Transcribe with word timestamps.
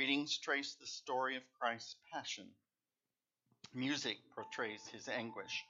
Readings 0.00 0.38
trace 0.38 0.76
the 0.80 0.86
story 0.86 1.36
of 1.36 1.42
Christ's 1.60 1.94
passion. 2.10 2.46
Music 3.74 4.16
portrays 4.34 4.80
his 4.90 5.08
anguish. 5.08 5.62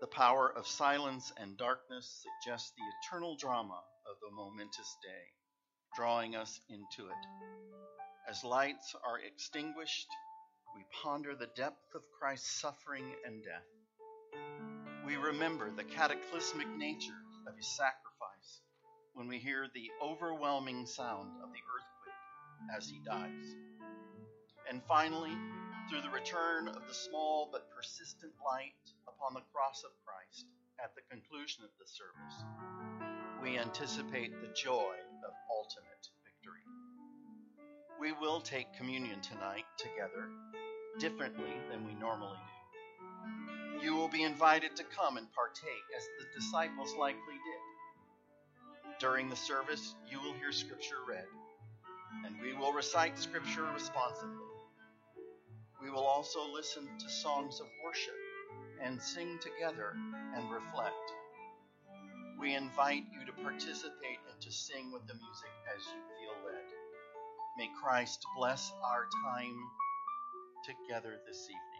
The 0.00 0.08
power 0.08 0.52
of 0.52 0.66
silence 0.66 1.32
and 1.36 1.56
darkness 1.56 2.24
suggests 2.24 2.72
the 2.72 2.82
eternal 2.98 3.36
drama 3.36 3.80
of 4.10 4.16
the 4.20 4.34
momentous 4.34 4.96
day, 5.04 5.22
drawing 5.94 6.34
us 6.34 6.60
into 6.68 7.08
it. 7.08 7.26
As 8.28 8.42
lights 8.42 8.96
are 9.06 9.20
extinguished, 9.20 10.08
we 10.74 10.82
ponder 11.00 11.36
the 11.36 11.50
depth 11.54 11.94
of 11.94 12.02
Christ's 12.18 12.60
suffering 12.60 13.14
and 13.24 13.44
death. 13.44 14.42
We 15.06 15.14
remember 15.14 15.70
the 15.70 15.84
cataclysmic 15.84 16.66
nature 16.76 17.22
of 17.46 17.56
his 17.56 17.68
sacrifice 17.68 18.62
when 19.14 19.28
we 19.28 19.38
hear 19.38 19.68
the 19.72 19.92
overwhelming 20.02 20.86
sound 20.86 21.30
of 21.40 21.52
the 21.52 21.62
earthquake 21.76 21.97
as 22.76 22.88
he 22.88 23.00
dies. 23.04 23.54
And 24.68 24.82
finally, 24.86 25.32
through 25.88 26.02
the 26.02 26.10
return 26.10 26.68
of 26.68 26.86
the 26.86 26.94
small 26.94 27.48
but 27.50 27.70
persistent 27.74 28.32
light 28.44 28.76
upon 29.08 29.34
the 29.34 29.46
cross 29.52 29.82
of 29.84 29.90
Christ 30.04 30.46
at 30.82 30.94
the 30.94 31.02
conclusion 31.10 31.64
of 31.64 31.70
the 31.80 31.88
service, 31.88 32.44
we 33.42 33.58
anticipate 33.58 34.32
the 34.40 34.52
joy 34.54 34.94
of 35.24 35.32
ultimate 35.50 36.04
victory. 36.24 36.64
We 38.00 38.12
will 38.12 38.40
take 38.40 38.72
communion 38.74 39.20
tonight 39.20 39.64
together, 39.78 40.28
differently 40.98 41.54
than 41.70 41.86
we 41.86 41.94
normally 41.94 42.36
do. 42.36 43.84
You 43.86 43.94
will 43.94 44.08
be 44.08 44.24
invited 44.24 44.76
to 44.76 44.84
come 44.84 45.16
and 45.16 45.32
partake 45.32 45.86
as 45.96 46.04
the 46.18 46.40
disciples 46.40 46.94
likely 46.98 47.34
did. 47.34 48.98
During 48.98 49.30
the 49.30 49.36
service, 49.36 49.94
you 50.10 50.20
will 50.20 50.32
hear 50.34 50.50
Scripture 50.50 50.96
read, 51.08 51.26
and 52.24 52.34
we 52.40 52.52
will 52.54 52.72
recite 52.72 53.18
Scripture 53.18 53.64
responsively. 53.74 54.46
We 55.82 55.90
will 55.90 56.06
also 56.06 56.40
listen 56.52 56.88
to 56.98 57.08
songs 57.08 57.60
of 57.60 57.66
worship 57.84 58.14
and 58.82 59.00
sing 59.00 59.38
together 59.40 59.94
and 60.34 60.50
reflect. 60.50 60.94
We 62.40 62.54
invite 62.54 63.04
you 63.12 63.26
to 63.26 63.32
participate 63.42 64.18
and 64.30 64.40
to 64.40 64.52
sing 64.52 64.92
with 64.92 65.06
the 65.06 65.14
music 65.14 65.50
as 65.74 65.84
you 65.86 66.00
feel 66.18 66.46
led. 66.46 66.64
May 67.58 67.68
Christ 67.82 68.24
bless 68.36 68.72
our 68.84 69.06
time 69.24 69.56
together 70.64 71.16
this 71.26 71.44
evening. 71.44 71.78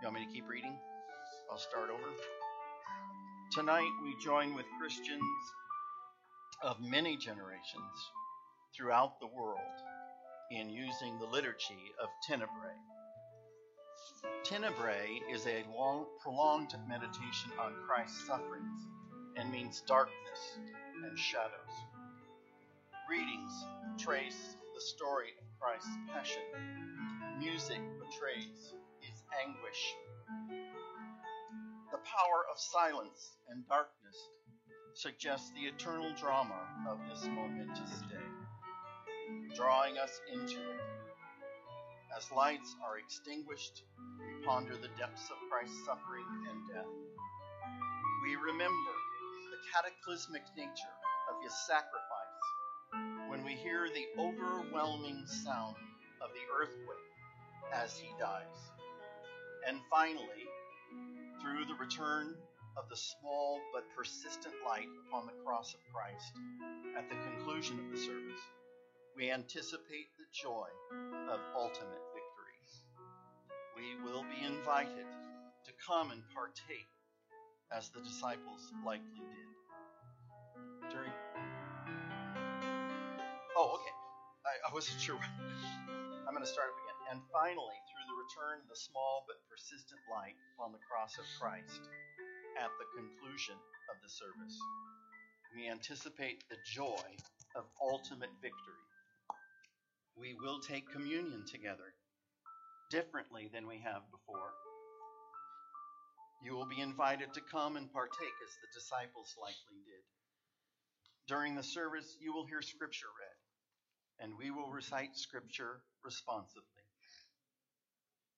You 0.00 0.06
want 0.08 0.14
me 0.14 0.26
to 0.26 0.32
keep 0.32 0.48
reading? 0.48 0.78
I'll 1.50 1.58
start 1.58 1.90
over. 1.90 2.08
Tonight 3.52 3.90
we 4.02 4.14
join 4.22 4.54
with 4.54 4.66
Christians 4.78 5.22
of 6.62 6.80
many 6.80 7.16
generations 7.16 8.10
throughout 8.76 9.20
the 9.20 9.26
world 9.26 9.58
in 10.50 10.68
using 10.70 11.18
the 11.18 11.26
liturgy 11.26 11.92
of 12.02 12.08
Tenebrae. 12.26 12.78
Tenebrae 14.44 15.20
is 15.30 15.46
a 15.46 15.64
long, 15.74 16.06
prolonged 16.22 16.74
meditation 16.88 17.50
on 17.60 17.74
Christ's 17.86 18.26
sufferings 18.26 18.80
and 19.36 19.50
means 19.50 19.82
darkness 19.86 20.58
and 21.04 21.18
shadows. 21.18 21.74
Readings 23.08 23.52
trace 23.98 24.56
the 24.74 24.80
story 24.80 25.30
of 25.40 25.60
Christ's 25.60 25.96
passion. 26.12 26.42
Music 27.38 27.80
portrays 27.98 28.74
his 29.00 29.22
anguish. 29.44 29.94
The 31.90 31.98
power 31.98 32.44
of 32.50 32.58
silence 32.58 33.36
and 33.50 33.66
darkness 33.68 34.16
suggests 34.94 35.50
the 35.52 35.68
eternal 35.68 36.12
drama 36.14 36.60
of 36.88 36.98
this 37.08 37.26
momentous 37.26 38.00
day, 38.08 38.29
drawing 39.54 39.98
us 39.98 40.20
into 40.32 40.60
it. 40.60 40.80
As 42.16 42.30
lights 42.32 42.74
are 42.84 42.98
extinguished, 42.98 43.82
we 44.18 44.44
ponder 44.44 44.76
the 44.76 44.90
depths 44.98 45.30
of 45.30 45.36
Christ's 45.50 45.84
suffering 45.84 46.26
and 46.50 46.58
death. 46.74 46.92
We 48.22 48.36
remember 48.36 48.92
the 49.50 49.60
cataclysmic 49.72 50.42
nature 50.56 50.96
of 51.30 51.42
his 51.42 51.54
sacrifice 51.66 53.28
when 53.28 53.44
we 53.44 53.52
hear 53.52 53.88
the 53.88 54.06
overwhelming 54.20 55.26
sound 55.26 55.76
of 56.20 56.30
the 56.34 56.44
earthquake 56.52 57.10
as 57.72 57.96
he 57.96 58.08
dies. 58.18 58.70
And 59.66 59.78
finally, 59.90 60.48
through 61.40 61.66
the 61.66 61.78
return 61.80 62.34
of 62.76 62.88
the 62.88 62.96
small 62.96 63.60
but 63.72 63.84
persistent 63.96 64.54
light 64.66 64.88
upon 65.06 65.26
the 65.26 65.44
cross 65.44 65.74
of 65.74 65.80
Christ 65.92 66.32
at 66.96 67.08
the 67.08 67.16
conclusion 67.16 67.78
of 67.78 67.90
the 67.90 67.98
service, 67.98 68.40
we 69.20 69.28
anticipate 69.28 70.08
the 70.16 70.24
joy 70.32 70.64
of 71.28 71.44
ultimate 71.52 72.00
victory. 72.16 72.60
We 73.76 74.00
will 74.00 74.24
be 74.24 74.40
invited 74.48 75.04
to 75.04 75.72
come 75.76 76.08
and 76.08 76.24
partake 76.32 76.88
as 77.68 77.92
the 77.92 78.00
disciples 78.00 78.72
likely 78.80 79.20
did. 79.20 79.48
During 80.88 81.12
Oh, 83.60 83.76
okay. 83.76 83.92
I, 84.48 84.52
I 84.64 84.68
wasn't 84.72 84.96
sure. 85.04 85.20
I'm 85.20 86.32
going 86.32 86.40
to 86.40 86.48
start 86.48 86.72
up 86.72 86.80
again. 86.80 86.98
And 87.12 87.20
finally, 87.28 87.76
through 87.92 88.06
the 88.08 88.16
return 88.24 88.64
of 88.64 88.72
the 88.72 88.80
small 88.80 89.28
but 89.28 89.36
persistent 89.52 90.00
light 90.08 90.40
upon 90.56 90.72
the 90.72 90.80
cross 90.88 91.20
of 91.20 91.28
Christ 91.36 91.92
at 92.56 92.72
the 92.80 92.88
conclusion 92.96 93.60
of 93.92 94.00
the 94.00 94.08
service, 94.08 94.56
we 95.52 95.68
anticipate 95.68 96.40
the 96.48 96.56
joy 96.64 97.04
of 97.52 97.68
ultimate 97.84 98.32
victory 98.40 98.80
we 100.20 100.36
will 100.36 100.60
take 100.60 100.92
communion 100.92 101.44
together 101.50 101.96
differently 102.90 103.48
than 103.52 103.66
we 103.66 103.80
have 103.80 104.02
before. 104.12 104.52
You 106.44 106.54
will 106.54 106.66
be 106.66 106.80
invited 106.80 107.32
to 107.34 107.40
come 107.50 107.76
and 107.76 107.92
partake 107.92 108.36
as 108.44 108.52
the 108.60 108.68
disciples 108.78 109.34
likely 109.40 109.80
did. 109.88 110.04
During 111.26 111.54
the 111.54 111.62
service, 111.62 112.16
you 112.20 112.32
will 112.32 112.44
hear 112.44 112.60
Scripture 112.60 113.08
read, 113.16 114.24
and 114.24 114.36
we 114.36 114.50
will 114.50 114.70
recite 114.70 115.16
Scripture 115.16 115.80
responsively. 116.04 116.84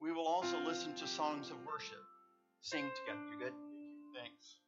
We 0.00 0.12
will 0.12 0.26
also 0.26 0.58
listen 0.60 0.94
to 0.96 1.06
songs 1.06 1.50
of 1.50 1.56
worship, 1.66 2.02
sing 2.60 2.90
together. 2.94 3.24
You 3.30 3.38
good? 3.38 3.54
Thanks. 4.14 4.61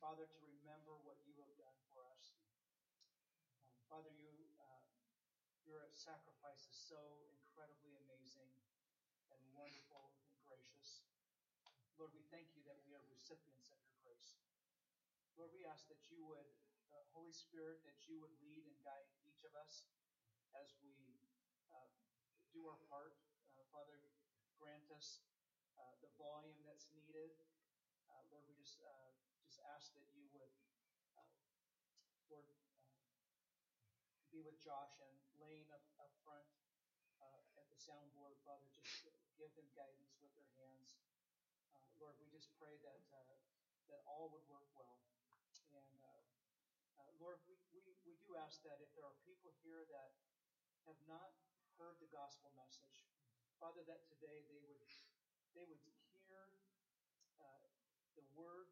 Father, 0.00 0.24
to 0.24 0.44
remember 0.48 0.96
what 1.04 1.20
you 1.28 1.36
have 1.36 1.52
done 1.60 1.76
for 1.92 2.00
us. 2.08 2.32
Um, 2.56 3.76
Father, 3.84 4.08
you, 4.16 4.32
uh, 4.56 4.80
your 5.68 5.92
sacrifice 5.92 6.64
is 6.64 6.72
so 6.72 7.28
incredibly 7.36 7.92
amazing 8.08 8.48
and 9.28 9.40
wonderful 9.52 10.16
and 10.24 10.40
gracious. 10.48 11.04
Lord, 12.00 12.16
we 12.16 12.24
thank 12.32 12.48
you 12.56 12.64
that 12.64 12.80
we 12.88 12.96
are 12.96 13.04
recipients 13.12 13.68
of 13.68 13.76
your 13.84 13.92
grace. 14.00 14.40
Lord, 15.36 15.52
we 15.52 15.68
ask 15.68 15.84
that 15.92 16.00
you 16.08 16.24
would, 16.24 16.48
uh, 16.96 17.04
Holy 17.12 17.36
Spirit, 17.36 17.84
that 17.84 18.08
you 18.08 18.24
would 18.24 18.32
lead 18.40 18.64
and 18.64 18.80
guide 18.80 19.04
each 19.28 19.44
of 19.44 19.52
us 19.52 19.84
as 20.56 20.72
we 20.80 21.20
uh, 21.76 21.92
do 22.56 22.64
our 22.64 22.80
part. 22.88 23.20
Uh, 23.52 23.68
Father, 23.68 24.00
grant 24.56 24.88
us 24.96 25.20
uh, 25.76 25.92
the 26.00 26.08
volume 26.16 26.64
that's 26.64 26.88
needed. 26.88 27.36
Uh, 28.08 28.24
Lord, 28.32 28.48
we 28.48 28.56
just 28.56 28.80
uh, 28.80 29.12
just 29.12 29.19
ask 29.74 29.92
that 29.96 30.06
you 30.16 30.24
would, 30.32 30.54
uh, 31.16 31.24
Lord, 32.32 32.46
uh, 32.48 32.60
be 34.32 34.40
with 34.40 34.56
Josh 34.62 34.96
and 35.02 35.16
Lane 35.40 35.68
up, 35.74 35.84
up 36.00 36.12
front 36.24 36.46
uh, 37.20 37.60
at 37.60 37.66
the 37.68 37.78
soundboard. 37.78 38.38
Father, 38.46 38.68
just 38.72 39.04
give 39.36 39.52
them 39.56 39.68
guidance 39.76 40.16
with 40.20 40.32
their 40.36 40.50
hands. 40.60 40.96
Uh, 41.74 41.82
Lord, 42.00 42.16
we 42.20 42.28
just 42.32 42.48
pray 42.56 42.76
that 42.80 43.02
uh, 43.12 43.36
that 43.90 44.00
all 44.06 44.30
would 44.30 44.46
work 44.46 44.70
well. 44.78 45.02
And 45.74 45.90
uh, 46.94 47.10
Lord, 47.18 47.42
we, 47.50 47.58
we, 47.74 47.82
we 48.06 48.14
do 48.22 48.38
ask 48.38 48.62
that 48.62 48.78
if 48.78 48.90
there 48.94 49.04
are 49.04 49.18
people 49.26 49.50
here 49.66 49.82
that 49.90 50.10
have 50.86 50.98
not 51.10 51.34
heard 51.76 51.98
the 51.98 52.10
gospel 52.14 52.54
message, 52.54 53.04
Father, 53.58 53.84
that 53.84 54.06
today 54.08 54.46
they 54.48 54.62
would 54.64 54.80
they 55.52 55.66
would 55.66 55.82
hear 56.14 56.54
uh, 57.42 57.66
the 58.14 58.24
word, 58.38 58.70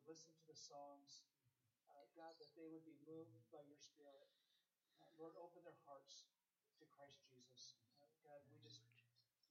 would 0.00 0.16
listen 0.16 0.32
to 0.32 0.46
the 0.48 0.56
songs, 0.56 1.28
uh, 1.92 2.08
God, 2.16 2.32
that 2.40 2.48
they 2.56 2.64
would 2.72 2.88
be 2.88 2.96
moved 3.04 3.36
by 3.52 3.60
your 3.68 3.76
Spirit. 3.76 4.32
Uh, 4.96 5.12
Lord, 5.20 5.36
open 5.36 5.60
their 5.60 5.76
hearts 5.84 6.24
to 6.80 6.88
Christ 6.88 7.20
Jesus. 7.28 7.76
Uh, 8.00 8.08
God, 8.24 8.40
we 8.48 8.56
just 8.64 8.80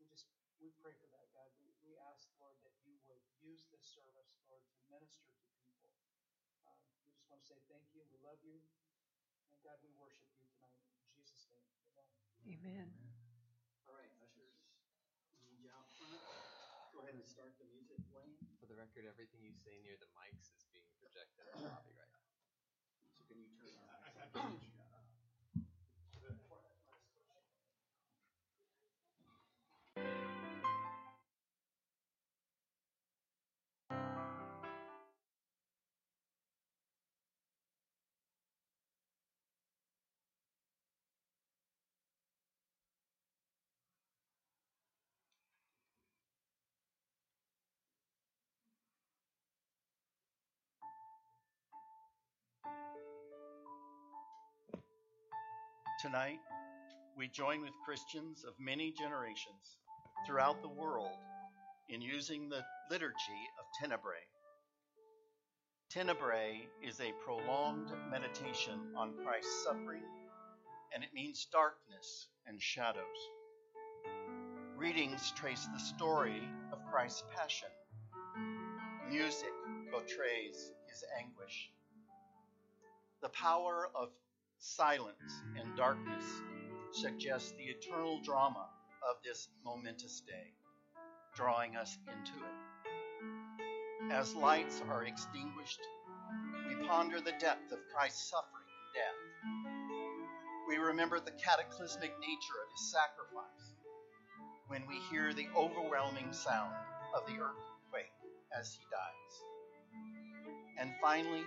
we 0.02 0.10
just 0.10 0.26
we 0.58 0.74
pray 0.82 0.98
for 0.98 1.06
that, 1.14 1.30
God. 1.38 1.54
We, 1.62 1.70
we 1.86 1.94
ask, 2.10 2.26
Lord, 2.42 2.58
that 2.66 2.74
you 2.82 2.98
would 3.06 3.22
use 3.38 3.70
this 3.70 3.86
service, 3.86 4.42
Lord, 4.50 4.66
to 4.74 4.78
minister 4.90 5.30
to 5.30 5.54
people. 5.62 5.94
Um, 6.66 6.82
we 7.06 7.14
just 7.14 7.30
want 7.30 7.46
to 7.46 7.46
say 7.46 7.62
thank 7.70 7.86
you. 7.94 8.02
We 8.10 8.18
love 8.26 8.42
you. 8.42 8.58
And 9.54 9.62
God, 9.62 9.78
we 9.86 9.94
worship 10.02 10.26
you 10.34 10.50
tonight. 10.50 10.82
In 10.98 11.22
Jesus' 11.22 11.46
name. 11.54 11.70
Amen. 11.94 12.10
Amen. 12.50 12.90
All 13.86 13.94
right, 13.94 14.10
ushers, 14.26 14.66
need 15.46 15.62
you 15.62 15.70
out 15.70 15.86
front. 15.94 16.26
Go 16.90 17.06
ahead 17.06 17.14
and 17.14 17.26
start 17.30 17.54
the 17.62 17.70
music 17.70 18.02
playing. 18.10 18.34
For 18.58 18.66
the 18.66 18.76
record, 19.00 19.16
everything 19.16 19.40
you 19.40 19.56
say 19.64 19.80
near 19.80 19.96
the 19.96 20.12
mics 20.12 20.52
is 20.52 20.68
being 20.76 20.92
projected 21.00 21.48
on 21.56 21.64
Bobby 21.64 21.96
right 21.96 22.12
now. 22.12 22.28
So 23.16 23.24
can 23.24 23.40
you 23.40 23.48
turn 23.56 23.72
on? 24.36 24.69
Tonight, 56.00 56.40
we 57.18 57.28
join 57.28 57.60
with 57.60 57.74
Christians 57.84 58.46
of 58.48 58.54
many 58.58 58.94
generations 58.94 59.80
throughout 60.26 60.62
the 60.62 60.70
world 60.70 61.18
in 61.90 62.02
using 62.02 62.48
the 62.48 62.64
liturgy 62.90 63.44
of 63.60 63.66
Tenebrae. 63.82 64.26
Tenebrae 65.90 66.70
is 66.82 67.02
a 67.02 67.12
prolonged 67.26 67.90
meditation 68.10 68.80
on 68.96 69.14
Christ's 69.26 69.66
suffering, 69.66 70.06
and 70.96 71.04
it 71.04 71.14
means 71.14 71.50
darkness 71.52 72.30
and 72.48 72.62
shadows. 72.62 73.04
Readings 74.78 75.34
trace 75.36 75.68
the 75.74 75.80
story 75.82 76.42
of 76.72 76.80
Christ's 76.90 77.26
passion. 77.36 77.68
Music 79.10 79.52
portrays 79.92 80.72
his 80.88 81.04
anguish. 81.20 81.72
The 83.22 83.30
power 83.30 83.90
of 83.94 84.12
silence, 84.60 85.42
and 85.58 85.70
mm. 85.70 85.78
darkness 85.78 86.26
suggest 86.92 87.56
the 87.58 87.64
eternal 87.64 88.20
drama 88.24 88.68
of 89.10 89.16
this 89.24 89.48
momentous 89.64 90.22
day, 90.22 90.54
drawing 91.36 91.76
us 91.76 91.98
into 92.08 92.34
it. 92.34 94.12
As 94.12 94.36
lights 94.36 94.82
are 94.90 95.06
extinguished, 95.06 95.80
we 96.68 96.88
ponder 96.88 97.20
the 97.20 97.34
depth 97.40 97.72
of 97.72 97.80
Christ's 97.94 98.30
suffering 98.30 98.66
and 98.84 98.94
death. 98.96 99.20
We 100.68 100.78
remember 100.78 101.20
the 101.20 101.32
cataclysmic 101.32 102.12
nature 102.20 102.60
of 102.64 102.72
his 102.72 102.92
sacrifice 102.92 103.74
when 104.68 104.86
we 104.88 105.00
hear 105.10 105.34
the 105.34 105.48
overwhelming 105.56 106.32
sound 106.32 106.76
of 107.16 107.26
the 107.26 107.34
earthquake 107.34 108.14
as 108.58 108.74
he 108.74 108.86
dies. 108.92 109.44
And 110.80 110.92
finally, 111.02 111.44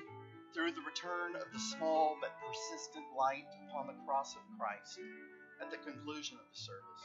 through 0.55 0.73
the 0.73 0.85
return 0.85 1.35
of 1.37 1.49
the 1.53 1.59
small 1.59 2.17
but 2.21 2.37
persistent 2.45 3.07
light 3.17 3.49
upon 3.69 3.87
the 3.87 3.97
cross 4.05 4.37
of 4.37 4.43
Christ 4.61 5.01
at 5.61 5.71
the 5.71 5.81
conclusion 5.81 6.37
of 6.37 6.45
the 6.45 6.61
service, 6.61 7.03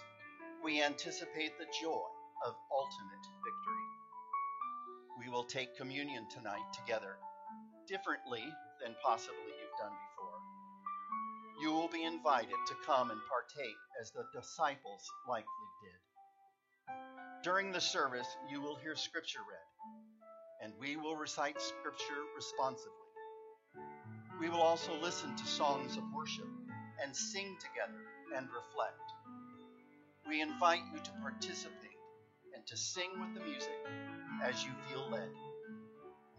we 0.63 0.83
anticipate 0.83 1.55
the 1.57 1.71
joy 1.81 2.07
of 2.45 2.55
ultimate 2.71 3.25
victory. 3.39 3.87
We 5.19 5.29
will 5.29 5.45
take 5.45 5.77
communion 5.77 6.27
tonight 6.29 6.67
together, 6.75 7.15
differently 7.87 8.43
than 8.83 8.95
possibly 9.03 9.47
you've 9.47 9.79
done 9.79 9.95
before. 9.95 10.39
You 11.63 11.71
will 11.71 11.87
be 11.87 12.03
invited 12.03 12.59
to 12.67 12.75
come 12.85 13.11
and 13.11 13.19
partake 13.31 13.79
as 14.01 14.11
the 14.11 14.27
disciples 14.35 15.07
likely 15.27 15.67
did. 15.83 15.99
During 17.43 17.71
the 17.71 17.81
service, 17.81 18.27
you 18.51 18.61
will 18.61 18.75
hear 18.75 18.95
Scripture 18.95 19.39
read, 19.47 20.65
and 20.65 20.73
we 20.79 20.97
will 20.97 21.15
recite 21.15 21.61
Scripture 21.61 22.27
responsively. 22.35 23.06
We 24.39 24.49
will 24.49 24.61
also 24.61 24.93
listen 25.01 25.35
to 25.35 25.45
songs 25.45 25.97
of 25.97 26.03
worship 26.15 26.47
and 27.03 27.15
sing 27.15 27.57
together 27.59 28.01
and 28.35 28.47
reflect. 28.47 29.01
We 30.27 30.41
invite 30.41 30.83
you 30.93 30.99
to 30.99 31.11
participate 31.21 31.97
and 32.55 32.65
to 32.67 32.77
sing 32.77 33.09
with 33.19 33.33
the 33.33 33.49
music 33.49 33.75
as 34.43 34.63
you 34.63 34.71
feel 34.89 35.09
led. 35.09 35.29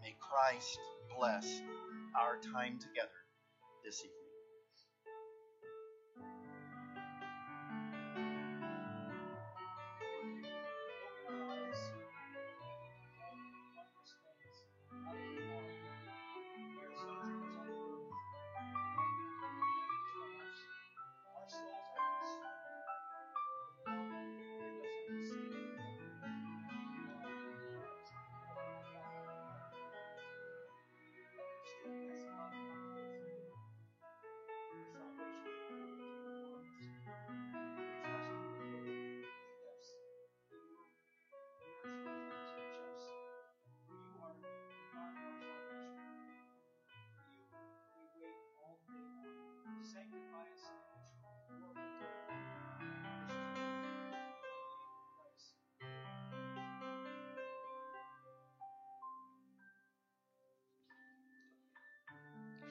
May 0.01 0.15
Christ 0.19 0.79
bless 1.17 1.61
our 2.19 2.37
time 2.53 2.79
together 2.79 3.09
this 3.83 3.99
evening. 3.99 4.18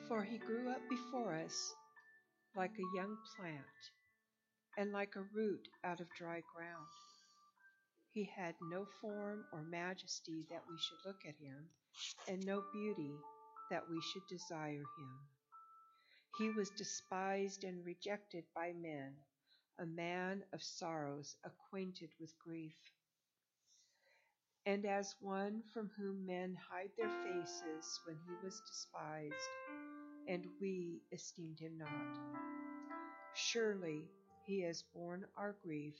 For 0.08 0.24
he 0.24 0.38
grew 0.38 0.70
up 0.70 0.80
before 0.88 1.34
us 1.34 1.74
like 2.56 2.72
a 2.78 2.96
young 2.96 3.16
plant 3.36 3.90
and 4.78 4.90
like 4.90 5.16
a 5.16 5.26
root 5.34 5.68
out 5.84 6.00
of 6.00 6.06
dry 6.16 6.42
ground. 6.54 6.86
He 8.14 8.24
had 8.24 8.54
no 8.70 8.86
form 9.02 9.44
or 9.52 9.62
majesty 9.62 10.46
that 10.50 10.62
we 10.70 10.78
should 10.78 11.04
look 11.04 11.20
at 11.26 11.36
him, 11.36 11.68
and 12.26 12.44
no 12.46 12.62
beauty 12.72 13.12
that 13.70 13.82
we 13.90 14.00
should 14.00 14.26
desire 14.28 14.80
him. 14.98 15.18
He 16.38 16.50
was 16.50 16.70
despised 16.70 17.64
and 17.64 17.84
rejected 17.84 18.44
by 18.54 18.72
men, 18.72 19.14
a 19.78 19.86
man 19.86 20.42
of 20.54 20.62
sorrows, 20.62 21.36
acquainted 21.44 22.10
with 22.18 22.32
grief. 22.38 22.76
And 24.66 24.86
as 24.86 25.14
one 25.20 25.62
from 25.74 25.90
whom 25.98 26.26
men 26.26 26.56
hide 26.70 26.90
their 26.96 27.10
faces 27.24 28.00
when 28.04 28.16
he 28.16 28.36
was 28.42 28.60
despised, 28.60 29.50
and 30.28 30.44
we 30.60 31.00
esteemed 31.12 31.58
him 31.58 31.78
not. 31.78 32.18
Surely 33.34 34.04
he 34.46 34.60
has 34.62 34.84
borne 34.94 35.24
our 35.36 35.56
grief 35.64 35.94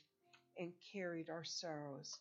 and 0.59 0.73
carried 0.93 1.31
our 1.31 1.45
sorrows, 1.45 2.19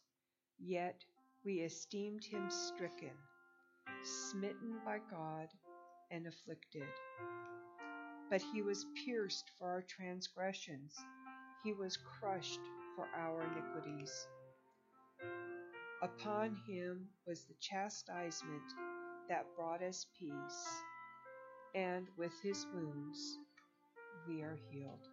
yet 0.59 1.03
we 1.45 1.59
esteemed 1.61 2.23
him 2.23 2.49
stricken, 2.49 3.13
smitten 4.03 4.79
by 4.85 4.99
God, 5.11 5.47
and 6.11 6.27
afflicted. 6.27 6.83
But 8.29 8.41
he 8.53 8.61
was 8.61 8.85
pierced 9.05 9.45
for 9.57 9.67
our 9.67 9.83
transgressions, 9.83 10.93
he 11.63 11.73
was 11.73 11.97
crushed 11.97 12.59
for 12.95 13.07
our 13.15 13.41
iniquities. 13.43 14.27
Upon 16.03 16.55
him 16.67 17.07
was 17.25 17.43
the 17.45 17.55
chastisement 17.59 18.61
that 19.29 19.45
brought 19.57 19.81
us 19.81 20.05
peace, 20.19 20.86
and 21.77 22.07
with 22.17 22.33
his 22.41 22.65
wounds 22.73 23.39
we 24.27 24.41
are 24.41 24.57
healed. 24.71 25.07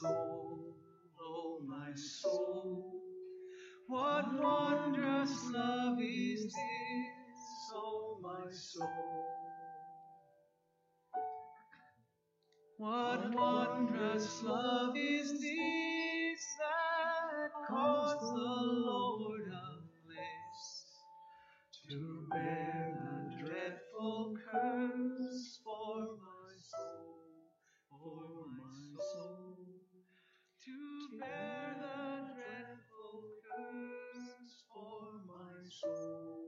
Soul, 0.00 0.76
oh 1.20 1.60
my 1.66 1.94
soul? 1.94 2.92
What 3.88 4.26
wondrous 4.42 5.32
love 5.52 5.98
is 6.02 6.42
this, 6.44 7.72
oh 7.72 8.18
my 8.22 8.50
soul? 8.52 9.24
What 12.78 13.34
wondrous 13.34 14.42
love 14.42 14.96
is 14.96 15.32
this 15.32 16.42
that 16.60 17.50
caused 17.66 18.34
the 18.34 18.62
Lord 18.88 19.48
of 19.48 19.82
bliss 20.04 20.84
to 21.88 22.26
bear 22.32 22.98
the 23.00 23.46
dreadful 23.46 24.36
curse 24.50 25.60
for 25.64 25.96
my 26.20 26.52
soul, 26.70 27.14
for 27.88 28.46
my 28.58 29.02
soul, 29.14 29.45
to 30.66 31.18
bear 31.20 31.76
the 31.80 32.34
dreadful 32.34 33.22
curse 33.46 34.64
for 34.74 35.22
my 35.28 35.62
soul. 35.70 36.42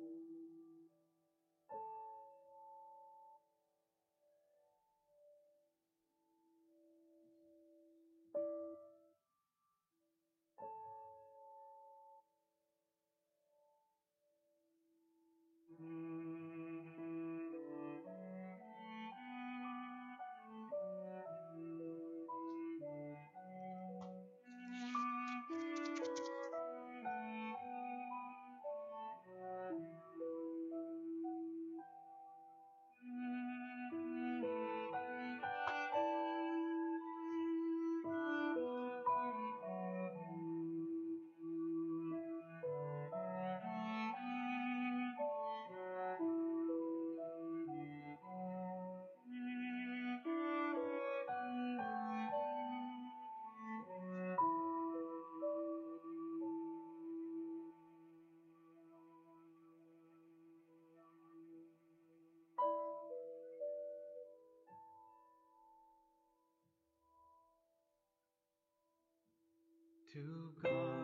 To 70.15 70.21
God 70.62 70.98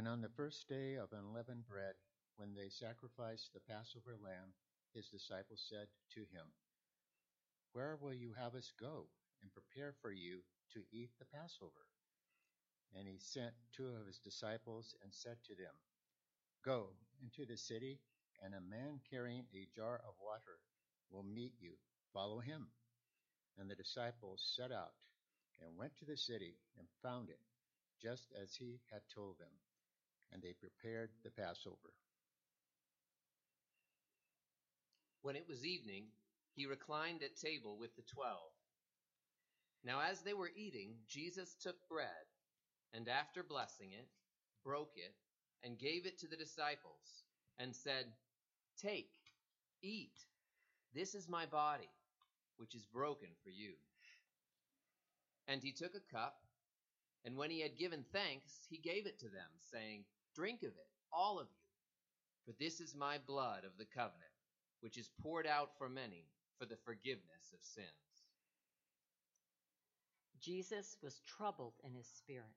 And 0.00 0.08
on 0.08 0.22
the 0.22 0.32
first 0.32 0.66
day 0.66 0.94
of 0.94 1.12
unleavened 1.12 1.68
bread, 1.68 1.92
when 2.38 2.54
they 2.54 2.70
sacrificed 2.70 3.52
the 3.52 3.60
Passover 3.60 4.16
lamb, 4.16 4.56
his 4.94 5.12
disciples 5.12 5.60
said 5.68 5.88
to 6.14 6.20
him, 6.20 6.48
Where 7.74 7.98
will 8.00 8.14
you 8.14 8.32
have 8.32 8.54
us 8.54 8.72
go 8.80 9.12
and 9.42 9.52
prepare 9.52 9.92
for 10.00 10.10
you 10.10 10.40
to 10.72 10.80
eat 10.90 11.10
the 11.18 11.26
Passover? 11.26 11.84
And 12.96 13.06
he 13.06 13.18
sent 13.18 13.52
two 13.76 13.88
of 13.88 14.06
his 14.06 14.16
disciples 14.16 14.94
and 15.04 15.12
said 15.12 15.36
to 15.44 15.54
them, 15.54 15.76
Go 16.64 16.96
into 17.20 17.44
the 17.44 17.58
city, 17.58 18.00
and 18.42 18.54
a 18.54 18.70
man 18.72 19.04
carrying 19.10 19.44
a 19.52 19.68
jar 19.76 20.00
of 20.08 20.16
water 20.16 20.64
will 21.12 21.24
meet 21.28 21.52
you. 21.60 21.76
Follow 22.14 22.40
him. 22.40 22.68
And 23.58 23.68
the 23.68 23.76
disciples 23.76 24.40
set 24.56 24.72
out 24.72 24.96
and 25.60 25.76
went 25.76 25.94
to 25.98 26.06
the 26.06 26.16
city 26.16 26.56
and 26.78 26.88
found 27.02 27.28
it, 27.28 27.44
just 28.00 28.32
as 28.42 28.56
he 28.56 28.80
had 28.90 29.02
told 29.14 29.38
them. 29.38 29.52
And 30.32 30.42
they 30.42 30.52
prepared 30.52 31.10
the 31.24 31.30
Passover. 31.30 31.92
When 35.22 35.36
it 35.36 35.46
was 35.48 35.66
evening, 35.66 36.04
he 36.54 36.66
reclined 36.66 37.22
at 37.22 37.36
table 37.36 37.76
with 37.78 37.94
the 37.96 38.02
twelve. 38.02 38.52
Now, 39.84 40.00
as 40.00 40.20
they 40.20 40.34
were 40.34 40.50
eating, 40.54 40.94
Jesus 41.08 41.56
took 41.62 41.76
bread, 41.88 42.28
and 42.92 43.08
after 43.08 43.42
blessing 43.42 43.92
it, 43.92 44.08
broke 44.64 44.92
it, 44.96 45.14
and 45.64 45.78
gave 45.78 46.06
it 46.06 46.18
to 46.20 46.26
the 46.26 46.36
disciples, 46.36 47.24
and 47.58 47.74
said, 47.74 48.06
Take, 48.80 49.10
eat. 49.82 50.12
This 50.94 51.14
is 51.14 51.28
my 51.28 51.46
body, 51.46 51.88
which 52.56 52.74
is 52.74 52.86
broken 52.86 53.28
for 53.42 53.50
you. 53.50 53.72
And 55.48 55.62
he 55.62 55.72
took 55.72 55.94
a 55.94 56.14
cup, 56.14 56.36
and 57.24 57.36
when 57.36 57.50
he 57.50 57.60
had 57.60 57.78
given 57.78 58.04
thanks, 58.12 58.66
he 58.68 58.78
gave 58.78 59.06
it 59.06 59.18
to 59.20 59.28
them, 59.28 59.50
saying, 59.72 60.04
Drink 60.40 60.62
of 60.62 60.70
it, 60.70 60.88
all 61.12 61.38
of 61.38 61.48
you, 61.50 61.66
for 62.46 62.56
this 62.58 62.80
is 62.80 62.94
my 62.94 63.18
blood 63.26 63.64
of 63.66 63.76
the 63.76 63.84
covenant 63.84 64.32
which 64.80 64.96
is 64.96 65.10
poured 65.20 65.46
out 65.46 65.68
for 65.76 65.86
many 65.86 66.24
for 66.58 66.64
the 66.64 66.78
forgiveness 66.82 67.52
of 67.52 67.60
sins. 67.60 67.86
Jesus 70.40 70.96
was 71.02 71.20
troubled 71.26 71.74
in 71.84 71.92
his 71.92 72.06
spirit 72.06 72.56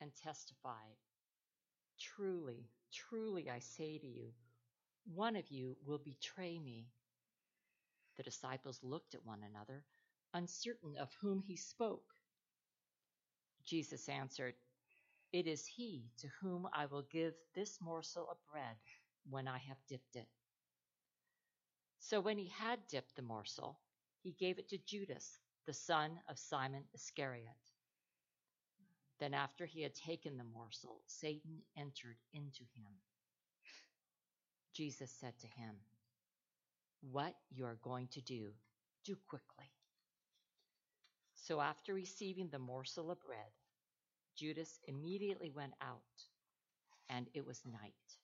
and 0.00 0.10
testified, 0.24 0.96
Truly, 2.00 2.70
truly, 2.90 3.50
I 3.50 3.58
say 3.58 3.98
to 3.98 4.06
you, 4.06 4.28
one 5.04 5.36
of 5.36 5.50
you 5.50 5.76
will 5.84 5.98
betray 5.98 6.58
me. 6.58 6.86
The 8.16 8.22
disciples 8.22 8.80
looked 8.82 9.14
at 9.14 9.26
one 9.26 9.42
another, 9.42 9.84
uncertain 10.32 10.94
of 10.98 11.10
whom 11.20 11.42
he 11.42 11.56
spoke. 11.56 12.14
Jesus 13.66 14.08
answered, 14.08 14.54
It 15.32 15.46
is 15.46 15.64
he 15.66 16.04
to 16.18 16.28
whom 16.40 16.68
I 16.72 16.86
will 16.86 17.06
give 17.10 17.32
this 17.54 17.80
morsel 17.80 18.28
of 18.30 18.36
bread 18.52 18.76
when 19.28 19.48
I 19.48 19.58
have 19.58 19.78
dipped 19.88 20.16
it. 20.16 20.28
So 21.98 22.20
when 22.20 22.36
he 22.36 22.48
had 22.48 22.80
dipped 22.88 23.16
the 23.16 23.22
morsel, 23.22 23.78
he 24.22 24.32
gave 24.32 24.58
it 24.58 24.68
to 24.68 24.78
Judas, 24.78 25.38
the 25.66 25.72
son 25.72 26.20
of 26.28 26.38
Simon 26.38 26.84
Iscariot. 26.94 27.56
Then, 29.20 29.34
after 29.34 29.66
he 29.66 29.82
had 29.82 29.94
taken 29.94 30.36
the 30.36 30.44
morsel, 30.44 31.00
Satan 31.06 31.62
entered 31.78 32.16
into 32.34 32.64
him. 32.74 32.92
Jesus 34.74 35.10
said 35.20 35.38
to 35.38 35.46
him, 35.46 35.76
What 37.00 37.34
you 37.50 37.64
are 37.64 37.78
going 37.82 38.08
to 38.08 38.20
do, 38.20 38.50
do 39.04 39.16
quickly. 39.28 39.70
So, 41.34 41.60
after 41.60 41.94
receiving 41.94 42.48
the 42.48 42.58
morsel 42.58 43.10
of 43.10 43.22
bread, 43.24 43.52
Judas 44.34 44.78
immediately 44.86 45.50
went 45.50 45.74
out, 45.80 46.26
and 47.08 47.28
it 47.34 47.46
was 47.46 47.64
night. 47.64 48.18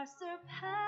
Are 0.00 0.06
surpassing 0.06 0.79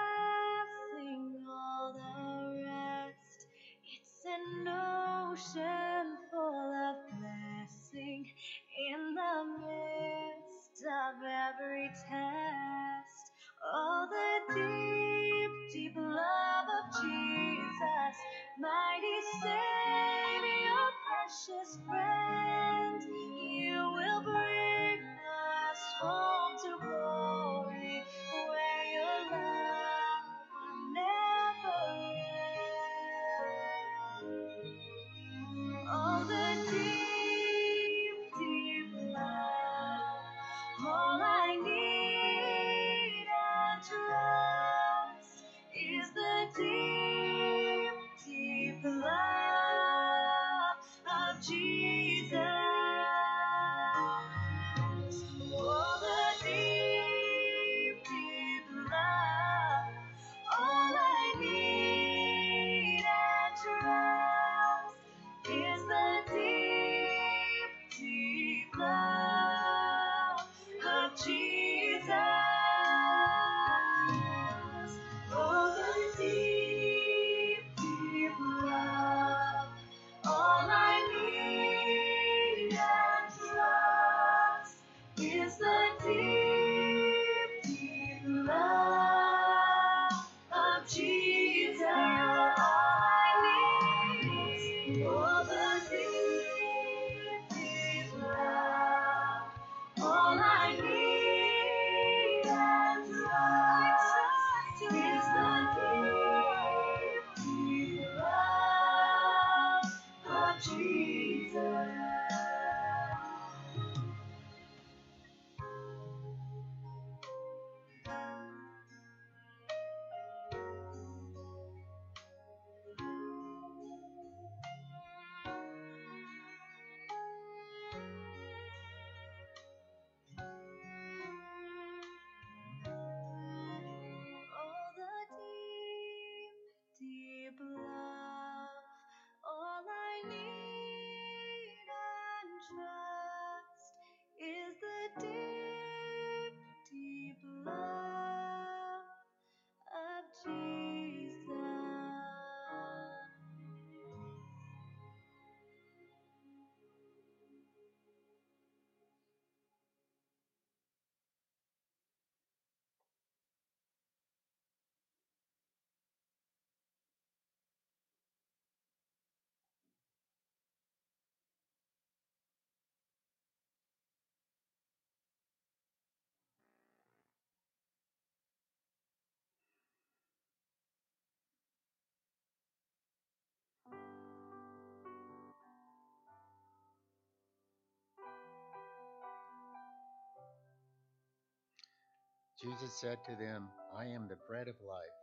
Jesus 192.62 192.94
said 192.94 193.18
to 193.27 193.35
them, 193.35 193.66
I 193.90 194.07
am 194.07 194.31
the 194.31 194.38
bread 194.46 194.68
of 194.70 194.79
life. 194.87 195.18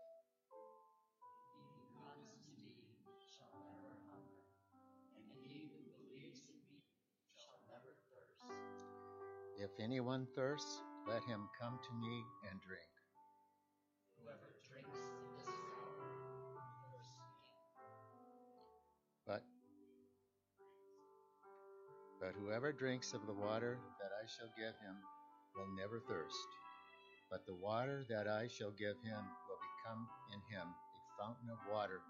He 1.48 1.72
who 1.72 1.88
comes 2.04 2.28
to 2.36 2.52
me 2.52 2.76
shall 3.32 3.56
never 3.64 3.96
hunger, 4.12 4.44
and 5.16 5.24
he 5.48 5.72
who 5.72 5.80
believes 5.88 6.44
in 6.52 6.60
me 6.68 6.84
shall 7.40 7.64
never 7.72 7.96
thirst. 8.12 8.44
If 9.56 9.72
anyone 9.80 10.28
thirsts, 10.36 10.84
let 11.08 11.24
him 11.32 11.48
come 11.56 11.80
to 11.80 11.94
me 11.96 12.12
and 12.52 12.60
drink. 12.60 12.92
Whoever 14.20 14.52
drinks 14.68 15.00
this 15.00 15.48
fountain 15.48 16.12
will 16.52 16.68
thirst 16.92 17.16
again. 17.24 17.72
But 19.24 19.48
but 22.20 22.36
whoever 22.36 22.76
drinks 22.76 23.16
of 23.16 23.24
the 23.32 23.34
water 23.34 23.80
that 24.04 24.12
I 24.12 24.28
shall 24.28 24.52
give 24.60 24.76
him 24.84 25.00
will 25.56 25.72
never 25.80 26.04
thirst. 26.04 26.59
But 27.30 27.46
the 27.46 27.54
water 27.54 28.06
that 28.10 28.28
I 28.28 28.48
shall 28.48 28.72
give 28.72 28.98
him 29.06 29.22
will 29.48 29.62
become 29.78 30.08
in 30.34 30.42
him 30.50 30.66
a 30.66 31.22
fountain 31.22 31.50
of 31.50 31.60
water 31.72 32.02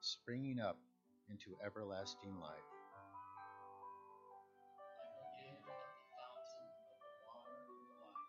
springing 0.00 0.60
up 0.60 0.76
into 1.30 1.56
everlasting 1.64 2.38
life. 2.38 2.68
I 4.92 5.00
will 5.16 5.32
give 5.40 5.64
of 5.64 5.80
the 5.80 6.04
fountain 6.12 6.68
of 6.68 7.00
the 7.00 7.16
water 7.24 7.56
of 7.72 7.88
life 8.04 8.20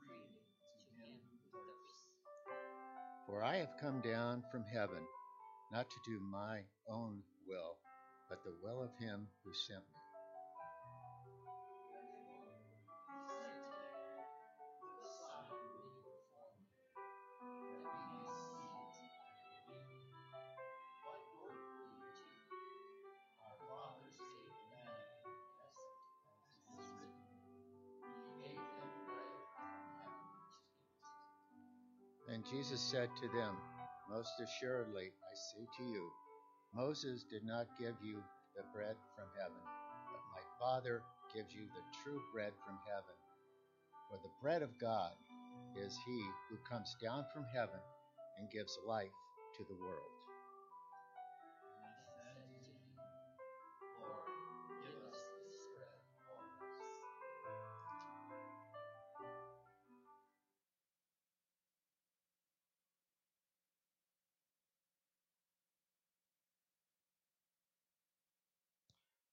freely 0.00 0.40
to 0.40 1.04
him 1.04 1.12
who 1.28 1.36
thirsts. 1.52 2.08
For 3.26 3.44
I 3.44 3.56
have 3.56 3.76
come 3.78 4.00
down 4.00 4.42
from 4.50 4.64
heaven 4.64 5.04
not 5.70 5.90
to 5.90 5.96
do 6.10 6.18
my 6.18 6.62
own 6.88 7.22
will, 7.46 7.76
but 8.28 8.42
the 8.42 8.54
will 8.62 8.82
of 8.82 8.90
him 8.98 9.28
who 9.44 9.52
sent 9.52 9.84
me. 9.92 9.99
Jesus 32.50 32.80
said 32.80 33.08
to 33.22 33.28
them, 33.28 33.54
Most 34.10 34.40
assuredly 34.42 35.06
I 35.06 35.34
say 35.54 35.66
to 35.78 35.84
you, 35.84 36.10
Moses 36.74 37.24
did 37.30 37.44
not 37.44 37.78
give 37.78 37.94
you 38.02 38.18
the 38.56 38.64
bread 38.74 38.96
from 39.14 39.28
heaven, 39.38 39.62
but 40.10 40.34
my 40.34 40.42
Father 40.58 41.00
gives 41.32 41.54
you 41.54 41.62
the 41.70 41.86
true 42.02 42.20
bread 42.34 42.50
from 42.66 42.76
heaven. 42.90 43.14
For 44.10 44.18
the 44.18 44.34
bread 44.42 44.62
of 44.62 44.78
God 44.80 45.12
is 45.76 45.96
he 46.04 46.24
who 46.50 46.56
comes 46.68 46.96
down 47.00 47.24
from 47.32 47.44
heaven 47.54 47.78
and 48.40 48.50
gives 48.50 48.76
life 48.84 49.14
to 49.56 49.64
the 49.68 49.80
world. 49.80 50.19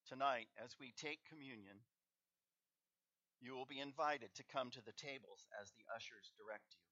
Tonight, 0.07 0.47
as 0.63 0.71
we 0.79 0.93
take 0.95 1.19
communion, 1.27 1.75
you 3.41 3.53
will 3.53 3.65
be 3.65 3.79
invited 3.79 4.33
to 4.35 4.43
come 4.51 4.71
to 4.71 4.81
the 4.85 4.95
tables 4.95 5.45
as 5.61 5.69
the 5.71 5.83
ushers 5.93 6.31
direct 6.39 6.63
you. 6.79 6.87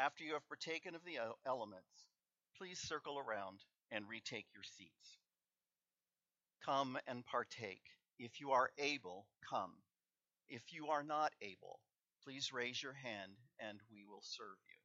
After 0.00 0.22
you 0.22 0.34
have 0.34 0.46
partaken 0.46 0.94
of 0.94 1.04
the 1.04 1.18
elements, 1.44 2.06
please 2.56 2.78
circle 2.78 3.18
around 3.18 3.58
and 3.90 4.08
retake 4.08 4.46
your 4.54 4.62
seats. 4.62 5.18
Come 6.64 6.96
and 7.08 7.26
partake. 7.26 7.82
If 8.18 8.40
you 8.40 8.52
are 8.52 8.70
able, 8.78 9.26
come. 9.48 9.72
If 10.48 10.72
you 10.72 10.88
are 10.88 11.02
not 11.02 11.32
able, 11.42 11.80
please 12.22 12.52
raise 12.52 12.80
your 12.80 12.94
hand 12.94 13.32
and 13.58 13.80
we 13.90 14.04
will 14.04 14.22
serve 14.22 14.58
you. 14.68 14.79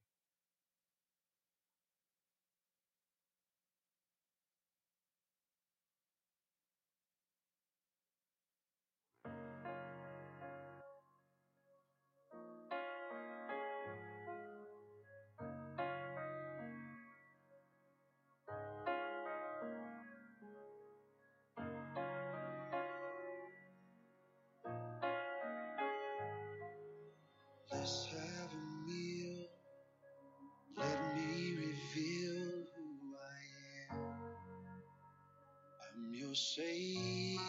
Savior. 36.35 37.39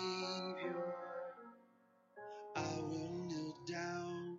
I 2.56 2.80
will 2.80 3.26
kneel 3.28 3.56
down 3.68 4.38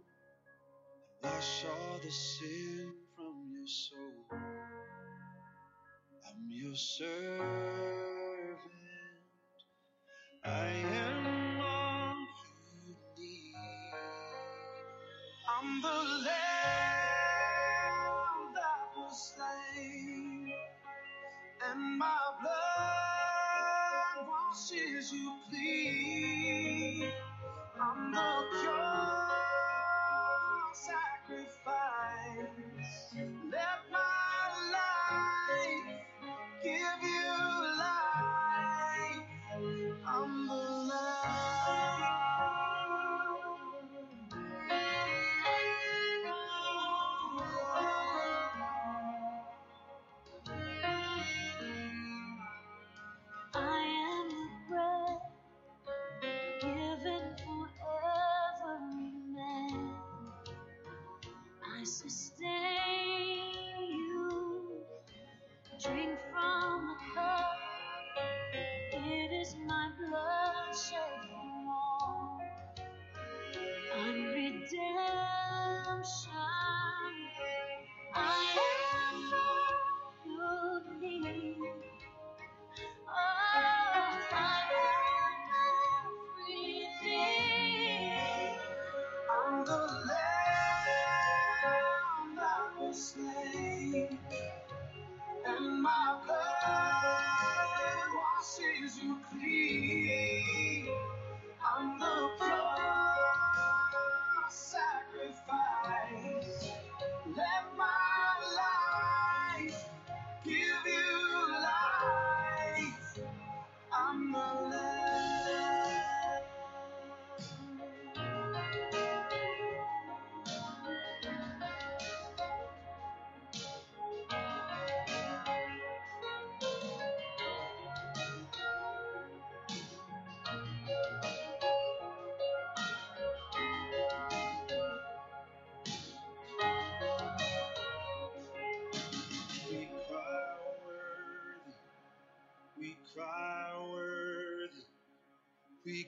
wash 1.23 1.65
all 1.65 1.99
the 2.03 2.11
sin 2.11 2.93
from 3.15 3.49
your 3.53 3.67
soul. 3.67 4.39
I'm 6.27 6.49
your 6.49 6.75
servant. 6.75 7.26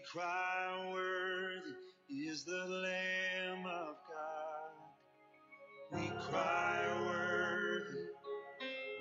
Cry 0.05 0.91
worthy 0.93 2.19
is 2.29 2.43
the 2.43 2.65
Lamb 2.67 3.65
of 3.65 3.95
God. 4.07 4.73
We 5.91 6.07
cry 6.29 6.85
worthy, 7.07 8.07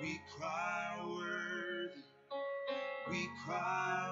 we 0.01 0.19
cry 0.37 0.97
worthy, 1.05 2.01
we 3.11 3.29
cry 3.45 4.08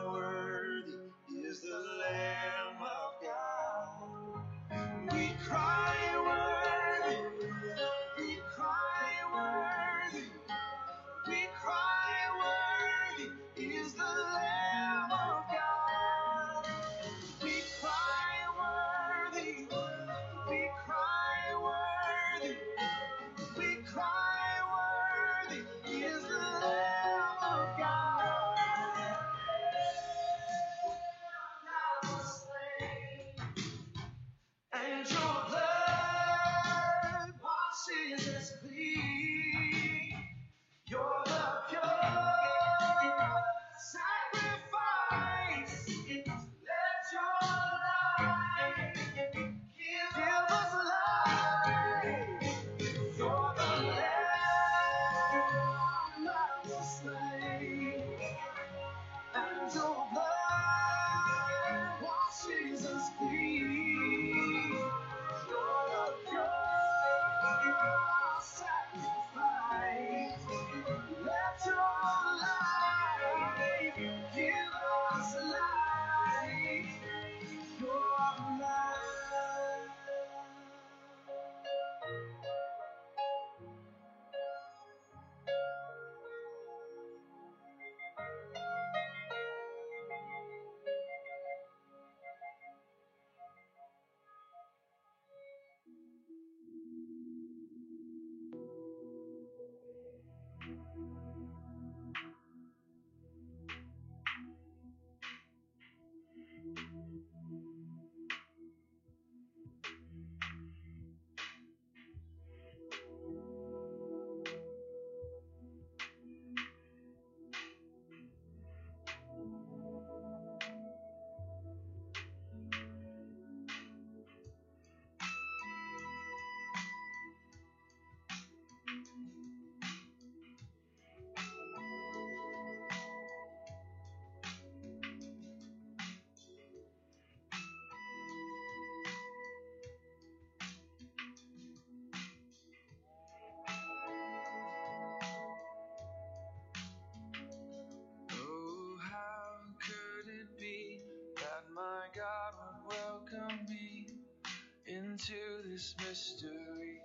into 155.27 155.69
this 155.69 155.95
mystery. 156.07 157.01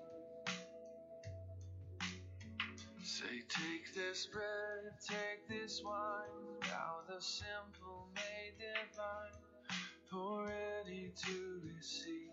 Say, 3.03 3.43
take 3.49 3.95
this 3.95 4.29
bread, 4.33 4.93
take 5.09 5.49
this 5.49 5.83
wine, 5.85 6.61
thou 6.63 7.01
the 7.09 7.21
simple 7.21 8.09
made 8.15 8.55
divine, 8.59 9.79
for 10.11 10.47
ready 10.47 11.13
to 11.25 11.61
receive. 11.65 12.31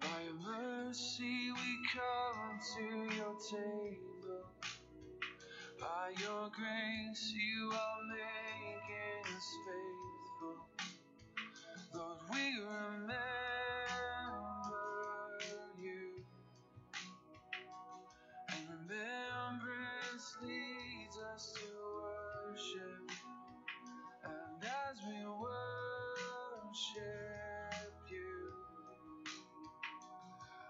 By 0.00 0.22
your 0.24 0.34
mercy 0.34 1.50
we 1.52 1.78
come 1.92 2.60
to 2.76 3.16
your 3.16 3.36
table. 3.50 4.44
By 5.80 6.12
your 6.20 6.50
grace 6.50 7.32
you 7.34 7.70
are 7.72 8.02
making 8.10 9.36
us 9.36 9.56
remember 12.88 13.14
you. 15.80 16.24
And 18.50 18.64
remembrance 18.70 20.36
leads 20.42 21.18
us 21.34 21.52
to 21.54 21.66
worship. 22.02 23.10
And 24.24 24.64
as 24.64 24.98
we 25.06 25.20
worship 25.26 25.52
you, 28.10 28.36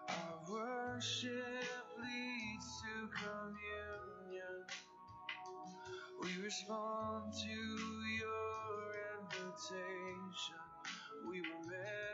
our 0.09 0.39
worship 0.51 1.87
leads 1.99 2.69
to 2.83 3.09
communion. 3.17 4.59
We 6.23 6.31
respond 6.45 7.33
to 7.33 7.49
your 8.21 8.95
invitation. 9.21 10.63
We 11.29 11.41
remember 11.41 12.08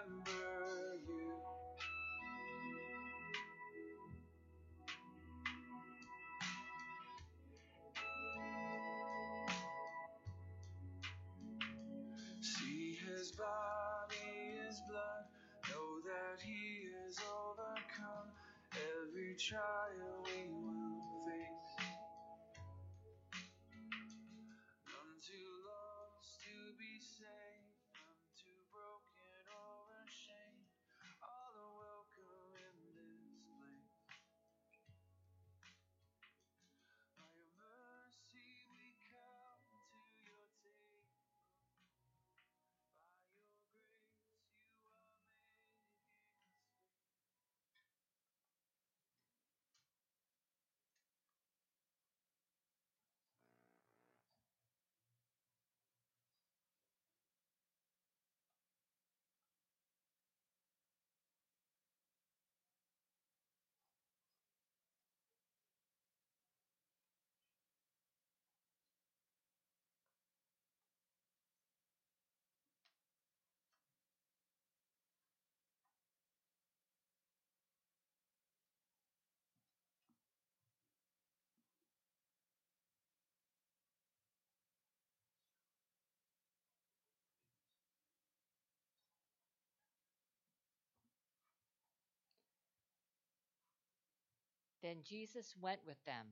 Then 94.84 95.02
Jesus 95.02 95.56
went 95.58 95.80
with 95.86 95.96
them 96.04 96.26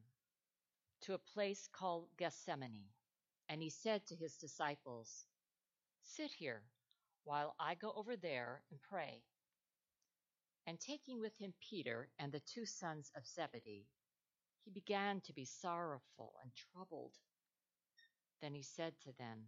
to 1.01 1.15
a 1.15 1.33
place 1.33 1.71
called 1.73 2.11
Gethsemane, 2.19 2.91
and 3.49 3.63
he 3.63 3.71
said 3.71 4.07
to 4.07 4.15
his 4.15 4.37
disciples, 4.37 5.25
Sit 6.03 6.31
here 6.33 6.63
while 7.25 7.55
I 7.59 7.77
go 7.77 7.95
over 7.97 8.15
there 8.15 8.63
and 8.71 8.79
pray. 8.83 9.23
And 10.67 10.79
taking 10.79 11.19
with 11.19 11.35
him 11.39 11.55
Peter 11.67 12.11
and 12.19 12.31
the 12.31 12.41
two 12.41 12.67
sons 12.67 13.11
of 13.17 13.27
Zebedee, 13.27 13.87
he 14.67 14.71
began 14.71 15.23
to 15.23 15.33
be 15.33 15.47
sorrowful 15.47 16.35
and 16.43 16.53
troubled. 16.55 17.15
Then 18.43 18.53
he 18.53 18.63
said 18.63 18.93
to 19.05 19.13
them, 19.19 19.47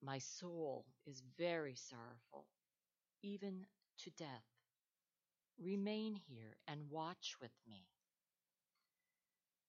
My 0.00 0.18
soul 0.18 0.86
is 1.04 1.24
very 1.36 1.74
sorrowful, 1.74 2.46
even 3.24 3.66
to 4.04 4.10
death. 4.10 4.46
Remain 5.58 6.14
here 6.14 6.56
and 6.68 6.88
watch 6.88 7.34
with 7.40 7.52
me. 7.66 7.88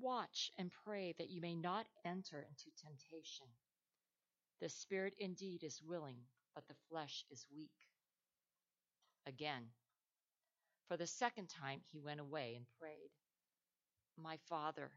Watch 0.00 0.50
and 0.58 0.70
pray 0.84 1.12
that 1.18 1.30
you 1.30 1.40
may 1.40 1.54
not 1.54 1.86
enter 2.04 2.42
into 2.42 2.70
temptation. 2.76 3.46
The 4.60 4.68
spirit 4.68 5.14
indeed 5.18 5.64
is 5.64 5.82
willing, 5.82 6.18
but 6.54 6.66
the 6.68 6.76
flesh 6.88 7.24
is 7.30 7.46
weak. 7.54 7.72
Again, 9.26 9.70
for 10.88 10.96
the 10.96 11.06
second 11.06 11.48
time 11.48 11.80
he 11.90 11.98
went 12.00 12.20
away 12.20 12.54
and 12.56 12.66
prayed, 12.80 13.10
My 14.16 14.38
Father, 14.48 14.90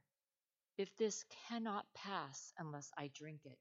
if 0.77 0.95
this 0.97 1.25
cannot 1.49 1.85
pass 1.93 2.53
unless 2.57 2.91
I 2.97 3.09
drink 3.13 3.45
it, 3.45 3.59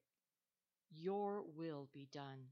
your 0.91 1.43
will 1.43 1.89
be 1.93 2.07
done. 2.13 2.49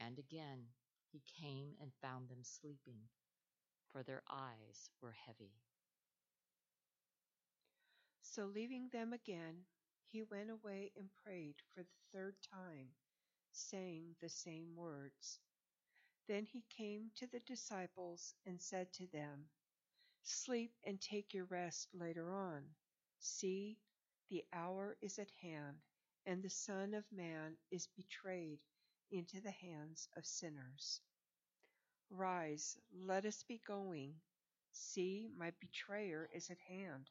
And 0.00 0.18
again 0.18 0.66
he 1.12 1.22
came 1.40 1.76
and 1.80 1.92
found 2.02 2.28
them 2.28 2.42
sleeping, 2.42 3.00
for 3.92 4.02
their 4.02 4.22
eyes 4.30 4.90
were 5.00 5.12
heavy. 5.26 5.52
So 8.38 8.44
leaving 8.44 8.88
them 8.92 9.12
again, 9.12 9.64
he 10.06 10.22
went 10.22 10.48
away 10.48 10.92
and 10.96 11.08
prayed 11.24 11.56
for 11.74 11.82
the 11.82 11.98
third 12.12 12.36
time, 12.54 12.86
saying 13.50 14.14
the 14.20 14.28
same 14.28 14.76
words. 14.76 15.40
Then 16.28 16.44
he 16.44 16.62
came 16.70 17.10
to 17.16 17.26
the 17.26 17.40
disciples 17.40 18.36
and 18.46 18.62
said 18.62 18.92
to 18.92 19.08
them, 19.08 19.48
Sleep 20.22 20.70
and 20.84 21.00
take 21.00 21.34
your 21.34 21.46
rest 21.46 21.88
later 21.92 22.32
on. 22.32 22.62
See, 23.18 23.76
the 24.30 24.44
hour 24.52 24.96
is 25.00 25.18
at 25.18 25.32
hand, 25.42 25.78
and 26.24 26.40
the 26.40 26.48
Son 26.48 26.94
of 26.94 27.10
Man 27.10 27.56
is 27.72 27.88
betrayed 27.88 28.60
into 29.10 29.40
the 29.40 29.50
hands 29.50 30.08
of 30.16 30.24
sinners. 30.24 31.00
Rise, 32.08 32.76
let 32.92 33.24
us 33.24 33.42
be 33.42 33.60
going. 33.66 34.14
See, 34.70 35.28
my 35.36 35.50
betrayer 35.60 36.30
is 36.32 36.50
at 36.50 36.58
hand. 36.60 37.10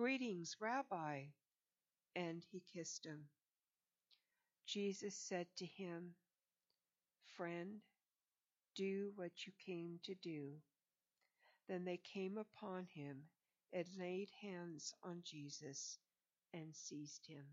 Greetings, 0.00 0.56
Rabbi. 0.58 1.24
And 2.16 2.42
he 2.50 2.62
kissed 2.72 3.04
him. 3.04 3.26
Jesus 4.66 5.14
said 5.14 5.46
to 5.58 5.66
him, 5.66 6.14
Friend, 7.36 7.82
do 8.74 9.12
what 9.16 9.44
you 9.44 9.52
came 9.66 10.00
to 10.04 10.14
do. 10.14 10.52
Then 11.68 11.84
they 11.84 11.98
came 11.98 12.38
upon 12.38 12.86
him 12.94 13.24
and 13.74 13.84
laid 13.98 14.30
hands 14.40 14.94
on 15.02 15.20
Jesus 15.22 15.98
and 16.54 16.74
seized 16.74 17.26
him. 17.26 17.44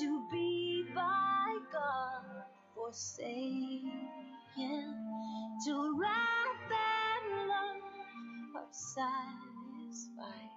to 0.00 0.26
be 0.32 0.86
by 0.94 1.58
God 1.72 2.24
forsaken, 2.74 3.84
to 5.66 5.98
wrath 6.00 6.72
and 6.72 7.48
love 7.48 8.56
are 8.56 8.72
satisfied, 8.72 10.50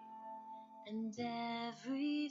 and 0.88 1.14
every 1.20 2.30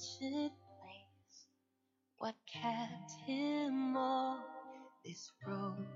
wretched 0.00 0.52
place. 0.80 1.46
What 2.18 2.34
kept 2.50 3.12
him 3.26 3.96
on 3.96 4.40
this 5.04 5.30
road? 5.46 5.86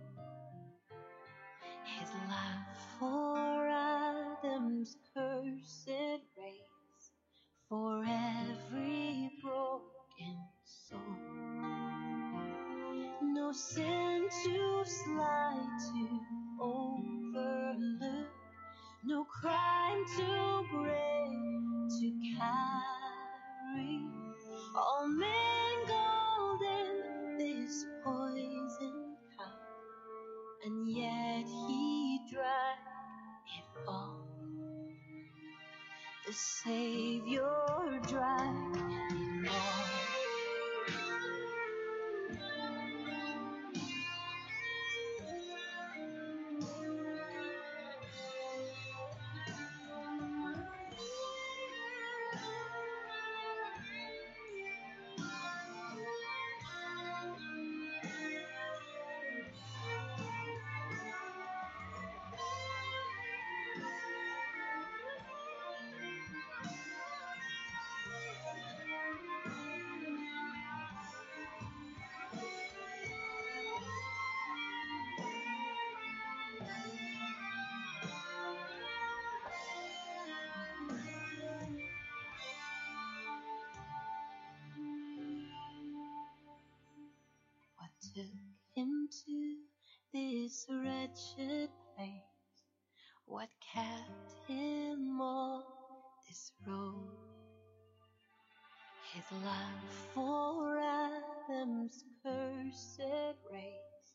His 1.84 2.08
love 2.28 2.76
for 2.98 3.68
Adam's 3.68 4.96
cursed 5.14 5.88
race, 6.36 7.10
for 7.68 8.04
every 8.04 9.30
broken 9.42 10.38
soul. 10.64 11.00
No 13.22 13.52
sin. 13.52 13.83
took 88.14 88.26
him 88.76 89.08
to 89.26 89.56
this 90.12 90.66
wretched 90.70 91.68
place? 91.96 92.62
What 93.26 93.48
kept 93.74 94.48
him 94.48 95.20
on 95.20 95.64
this 96.28 96.52
road? 96.64 97.08
His 99.12 99.24
love 99.44 99.90
for 100.14 100.78
Adam's 100.78 102.04
cursed 102.22 103.00
race, 103.52 104.14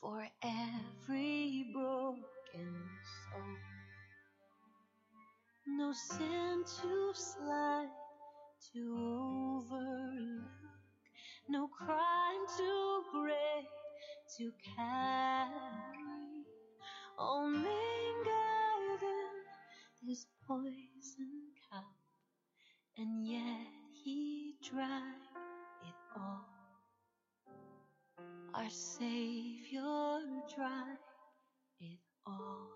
for 0.00 0.28
every 0.42 1.66
broken 1.72 2.22
soul. 3.32 3.56
No 5.66 5.92
sin 5.92 6.62
too 6.80 7.10
slight 7.14 7.88
to 8.72 9.60
over 9.70 9.93
no 11.48 11.68
crime 11.68 12.46
too 12.56 13.02
great 13.12 13.68
to 14.38 14.52
carry. 14.76 16.44
Mingled 17.44 19.02
in 19.02 20.08
this 20.08 20.26
poison 20.46 21.52
cup, 21.70 21.84
and 22.98 23.26
yet 23.26 23.68
he 24.04 24.56
drank 24.62 25.22
it 25.82 25.94
all. 26.16 26.44
Our 28.54 28.70
Savior 28.70 30.20
drank 30.54 30.98
it 31.80 32.00
all. 32.26 32.73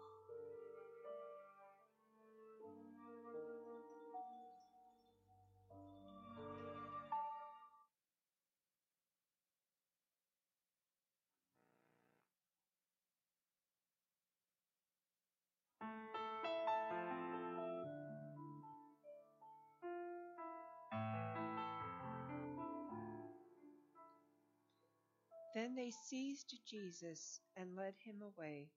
Then 25.69 25.75
they 25.75 25.91
seized 25.91 26.55
Jesus 26.66 27.41
and 27.55 27.77
led 27.77 27.93
him 28.03 28.23
away, 28.23 28.71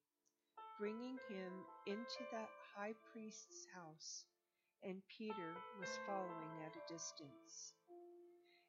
bringing 0.77 1.17
him 1.29 1.51
into 1.87 2.19
the 2.33 2.43
high 2.75 2.91
priest's 3.13 3.65
house, 3.73 4.25
and 4.83 5.01
Peter 5.07 5.55
was 5.79 5.87
following 6.05 6.51
at 6.65 6.75
a 6.75 6.93
distance. 6.93 7.75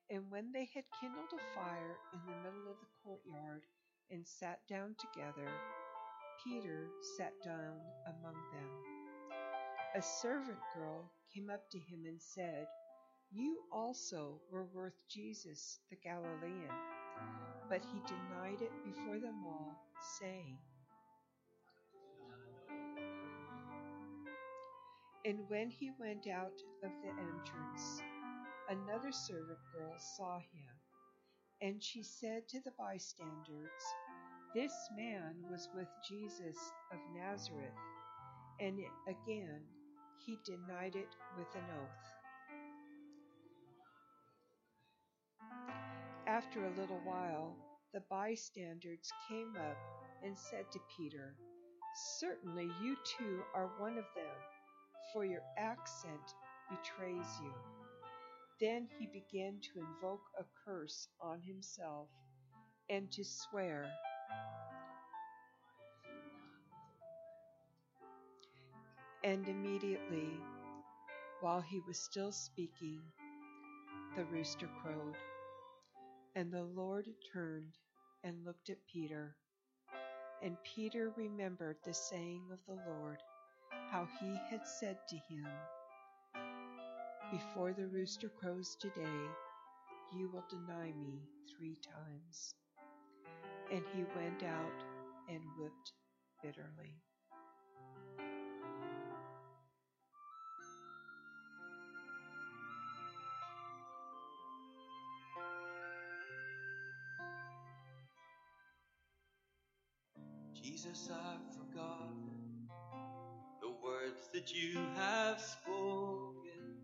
And 0.08 0.30
when 0.30 0.52
they 0.52 0.68
had 0.72 0.84
kindled 1.00 1.32
a 1.34 1.58
fire 1.58 1.96
in 2.14 2.20
the 2.24 2.38
middle 2.44 2.70
of 2.70 2.78
the 2.78 2.94
courtyard 3.02 3.62
and 4.12 4.24
sat 4.24 4.60
down 4.68 4.94
together, 5.00 5.50
Peter 6.44 6.90
sat 7.18 7.32
down 7.44 7.80
among 8.06 8.34
them. 8.52 8.70
A 9.96 10.02
servant 10.22 10.60
girl 10.76 11.10
came 11.34 11.50
up 11.50 11.68
to 11.72 11.78
him 11.78 12.04
and 12.06 12.22
said, 12.22 12.68
You 13.32 13.58
also 13.72 14.40
were 14.48 14.68
with 14.72 14.94
Jesus 15.10 15.80
the 15.90 15.96
Galilean. 15.96 16.70
But 17.72 17.80
he 17.86 18.00
denied 18.06 18.60
it 18.60 18.84
before 18.84 19.18
them 19.18 19.46
all, 19.46 19.74
saying, 20.20 20.58
And 25.24 25.48
when 25.48 25.70
he 25.70 25.90
went 25.98 26.26
out 26.26 26.52
of 26.84 26.90
the 27.02 27.08
entrance, 27.08 28.02
another 28.68 29.10
servant 29.10 29.58
girl 29.72 29.94
saw 29.96 30.38
him, 30.38 30.74
and 31.62 31.82
she 31.82 32.02
said 32.02 32.46
to 32.50 32.60
the 32.60 32.72
bystanders, 32.78 33.82
This 34.54 34.74
man 34.94 35.36
was 35.50 35.70
with 35.74 35.88
Jesus 36.06 36.58
of 36.92 36.98
Nazareth. 37.16 37.72
And 38.60 38.80
again 39.08 39.62
he 40.26 40.36
denied 40.44 40.94
it 40.94 41.08
with 41.38 41.48
an 41.54 41.64
oath. 41.80 42.11
After 46.32 46.64
a 46.64 46.80
little 46.80 47.00
while, 47.04 47.54
the 47.92 48.00
bystanders 48.08 49.12
came 49.28 49.54
up 49.54 49.76
and 50.24 50.34
said 50.34 50.64
to 50.72 50.80
Peter, 50.96 51.34
Certainly 52.18 52.70
you 52.80 52.96
too 53.04 53.42
are 53.54 53.68
one 53.76 53.98
of 53.98 54.06
them, 54.16 54.34
for 55.12 55.26
your 55.26 55.42
accent 55.58 56.22
betrays 56.70 57.26
you. 57.42 57.52
Then 58.58 58.88
he 58.98 59.08
began 59.08 59.60
to 59.60 59.80
invoke 59.80 60.22
a 60.40 60.44
curse 60.64 61.06
on 61.20 61.42
himself 61.42 62.08
and 62.88 63.12
to 63.12 63.22
swear. 63.22 63.92
And 69.22 69.46
immediately, 69.46 70.40
while 71.42 71.60
he 71.60 71.82
was 71.86 71.98
still 71.98 72.32
speaking, 72.32 73.02
the 74.16 74.24
rooster 74.24 74.70
crowed. 74.82 75.14
And 76.34 76.50
the 76.50 76.64
Lord 76.64 77.06
turned 77.32 77.76
and 78.24 78.44
looked 78.44 78.70
at 78.70 78.78
Peter. 78.90 79.36
And 80.42 80.56
Peter 80.64 81.12
remembered 81.16 81.76
the 81.84 81.92
saying 81.92 82.42
of 82.52 82.58
the 82.66 82.80
Lord, 82.90 83.18
how 83.90 84.08
he 84.20 84.34
had 84.50 84.66
said 84.66 84.98
to 85.08 85.16
him, 85.16 85.46
Before 87.30 87.74
the 87.74 87.86
rooster 87.86 88.30
crows 88.30 88.76
today, 88.80 89.26
you 90.16 90.30
will 90.32 90.44
deny 90.50 90.92
me 90.92 91.20
three 91.54 91.76
times. 91.82 92.54
And 93.70 93.82
he 93.94 94.04
went 94.16 94.42
out 94.42 94.84
and 95.28 95.42
wept 95.60 95.92
bitterly. 96.42 96.96
I've 110.94 111.56
forgotten 111.56 112.68
the 113.62 113.70
words 113.82 114.28
that 114.34 114.52
you 114.52 114.78
have 114.94 115.40
spoken, 115.40 116.76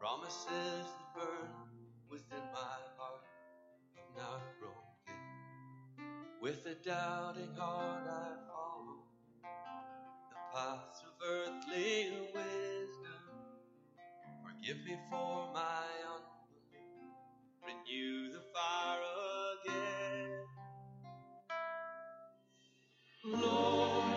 promises 0.00 0.48
that 0.50 1.14
burn 1.14 1.48
within 2.10 2.42
my 2.52 2.80
heart, 2.98 3.22
have 3.94 4.16
now 4.16 4.42
broken. 4.58 5.14
With 6.42 6.66
a 6.66 6.74
doubting 6.84 7.54
heart, 7.56 8.02
I 8.08 8.34
follow 8.48 9.04
the 10.30 10.36
paths 10.52 11.00
of 11.06 11.12
earthly 11.24 12.10
wisdom. 12.34 13.22
Forgive 14.44 14.84
me 14.84 14.98
for 15.08 15.46
my 15.54 15.86
unbelief, 16.16 16.82
renew 17.64 18.32
the 18.32 18.42
fire 18.52 18.98
again. 18.98 19.37
Lord, 23.34 24.07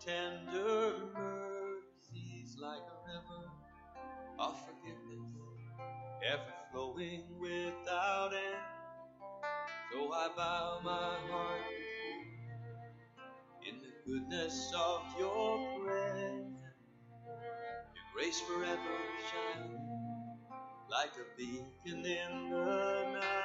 tender 0.00 0.92
mercies 1.14 2.56
like 2.60 2.80
a 2.80 2.98
river 3.08 3.50
of 4.38 4.56
forgiveness, 4.66 5.32
ever 6.24 6.54
flowing 6.72 7.24
without 7.38 8.32
end. 8.32 8.62
So 9.92 10.12
I 10.12 10.28
bow 10.36 10.80
my 10.84 11.30
heart 11.30 11.62
in 13.68 13.80
the 13.80 13.92
goodness 14.06 14.72
of 14.76 15.02
your 15.18 15.80
presence. 15.84 16.56
Your 17.94 18.06
grace 18.14 18.40
forever 18.40 18.98
shining 19.30 19.80
like 20.90 21.12
a 21.16 21.36
beacon 21.36 22.04
in 22.06 22.50
the 22.50 23.12
night. 23.14 23.35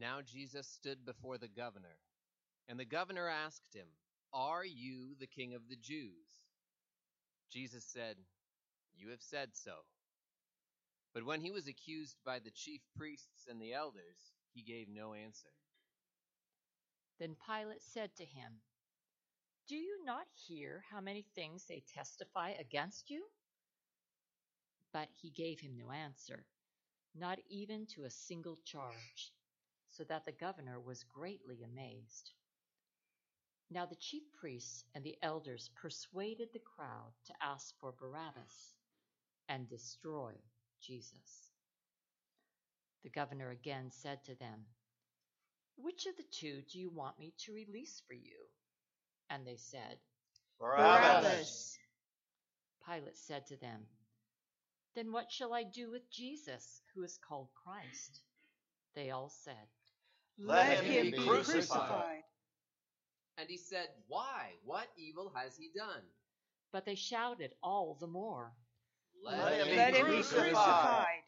Now 0.00 0.20
Jesus 0.22 0.66
stood 0.66 1.04
before 1.04 1.36
the 1.36 1.48
governor, 1.48 1.98
and 2.68 2.80
the 2.80 2.86
governor 2.86 3.28
asked 3.28 3.74
him, 3.74 3.86
Are 4.32 4.64
you 4.64 5.14
the 5.20 5.26
king 5.26 5.52
of 5.52 5.68
the 5.68 5.76
Jews? 5.76 6.40
Jesus 7.52 7.84
said, 7.84 8.16
You 8.96 9.10
have 9.10 9.20
said 9.20 9.50
so. 9.52 9.72
But 11.12 11.26
when 11.26 11.42
he 11.42 11.50
was 11.50 11.68
accused 11.68 12.16
by 12.24 12.38
the 12.38 12.50
chief 12.50 12.80
priests 12.96 13.46
and 13.46 13.60
the 13.60 13.74
elders, 13.74 14.32
he 14.54 14.62
gave 14.62 14.88
no 14.88 15.12
answer. 15.12 15.50
Then 17.18 17.36
Pilate 17.46 17.82
said 17.82 18.10
to 18.16 18.24
him, 18.24 18.52
Do 19.68 19.76
you 19.76 20.02
not 20.06 20.26
hear 20.46 20.82
how 20.90 21.02
many 21.02 21.26
things 21.34 21.66
they 21.68 21.82
testify 21.94 22.52
against 22.58 23.10
you? 23.10 23.24
But 24.94 25.08
he 25.20 25.28
gave 25.28 25.60
him 25.60 25.76
no 25.76 25.92
answer, 25.92 26.46
not 27.14 27.38
even 27.50 27.86
to 27.94 28.04
a 28.04 28.10
single 28.10 28.56
charge, 28.64 29.32
so 30.00 30.04
that 30.08 30.24
the 30.24 30.32
governor 30.32 30.80
was 30.80 31.04
greatly 31.14 31.58
amazed. 31.62 32.30
Now 33.70 33.84
the 33.84 33.96
chief 33.96 34.22
priests 34.40 34.82
and 34.94 35.04
the 35.04 35.18
elders 35.22 35.68
persuaded 35.76 36.48
the 36.54 36.62
crowd 36.74 37.12
to 37.26 37.34
ask 37.42 37.74
for 37.78 37.92
Barabbas 37.92 38.76
and 39.50 39.68
destroy 39.68 40.32
Jesus. 40.80 41.50
The 43.02 43.10
governor 43.10 43.50
again 43.50 43.90
said 43.90 44.24
to 44.24 44.34
them, 44.36 44.64
Which 45.76 46.06
of 46.06 46.16
the 46.16 46.24
two 46.32 46.62
do 46.72 46.78
you 46.78 46.88
want 46.88 47.18
me 47.18 47.34
to 47.44 47.52
release 47.52 48.00
for 48.08 48.14
you? 48.14 48.38
And 49.28 49.46
they 49.46 49.58
said, 49.58 49.98
Barabbas. 50.58 51.76
Pilate 52.86 53.18
said 53.18 53.46
to 53.48 53.56
them, 53.58 53.82
Then 54.94 55.12
what 55.12 55.30
shall 55.30 55.52
I 55.52 55.64
do 55.64 55.90
with 55.90 56.10
Jesus, 56.10 56.80
who 56.94 57.02
is 57.02 57.18
called 57.28 57.48
Christ? 57.62 58.22
They 58.94 59.10
all 59.10 59.28
said, 59.44 59.68
Let 60.42 60.84
him 60.84 61.10
be 61.10 61.12
crucified. 61.12 62.22
And 63.38 63.48
he 63.48 63.56
said, 63.56 63.88
Why? 64.08 64.52
What 64.64 64.88
evil 64.96 65.32
has 65.34 65.56
he 65.56 65.70
done? 65.76 66.02
But 66.72 66.86
they 66.86 66.94
shouted 66.94 67.52
all 67.62 67.96
the 68.00 68.06
more, 68.06 68.52
Let 69.24 69.60
him 69.60 69.68
be 69.68 69.76
Let 69.76 69.94
him 69.94 70.06
be 70.06 70.12
crucified. 70.12 70.52
crucified. 70.52 71.22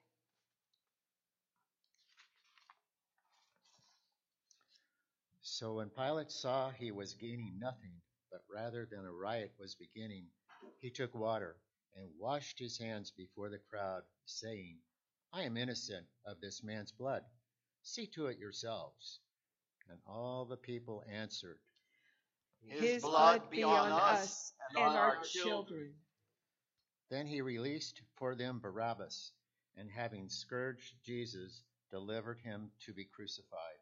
So 5.42 5.74
when 5.74 5.90
Pilate 5.90 6.30
saw 6.30 6.70
he 6.70 6.90
was 6.90 7.14
gaining 7.14 7.58
nothing, 7.60 7.92
but 8.30 8.40
rather 8.52 8.88
than 8.90 9.04
a 9.04 9.12
riot 9.12 9.52
was 9.60 9.74
beginning, 9.74 10.26
he 10.80 10.90
took 10.90 11.14
water 11.14 11.56
and 11.94 12.08
washed 12.18 12.58
his 12.58 12.78
hands 12.78 13.12
before 13.16 13.50
the 13.50 13.60
crowd, 13.70 14.02
saying, 14.24 14.78
I 15.32 15.42
am 15.42 15.56
innocent 15.56 16.06
of 16.26 16.40
this 16.40 16.62
man's 16.64 16.92
blood. 16.92 17.22
See 17.82 18.06
to 18.14 18.26
it 18.26 18.38
yourselves. 18.38 19.20
And 19.90 19.98
all 20.06 20.44
the 20.44 20.56
people 20.56 21.02
answered, 21.10 21.58
His 22.60 23.02
blood 23.02 23.50
be 23.50 23.62
on 23.62 23.92
us 23.92 24.52
and 24.74 24.84
our 24.84 25.18
children. 25.22 25.92
Then 27.10 27.26
he 27.26 27.42
released 27.42 28.00
for 28.16 28.34
them 28.34 28.60
Barabbas, 28.60 29.32
and 29.76 29.90
having 29.90 30.28
scourged 30.28 30.94
Jesus, 31.04 31.62
delivered 31.90 32.38
him 32.38 32.70
to 32.86 32.94
be 32.94 33.04
crucified. 33.04 33.81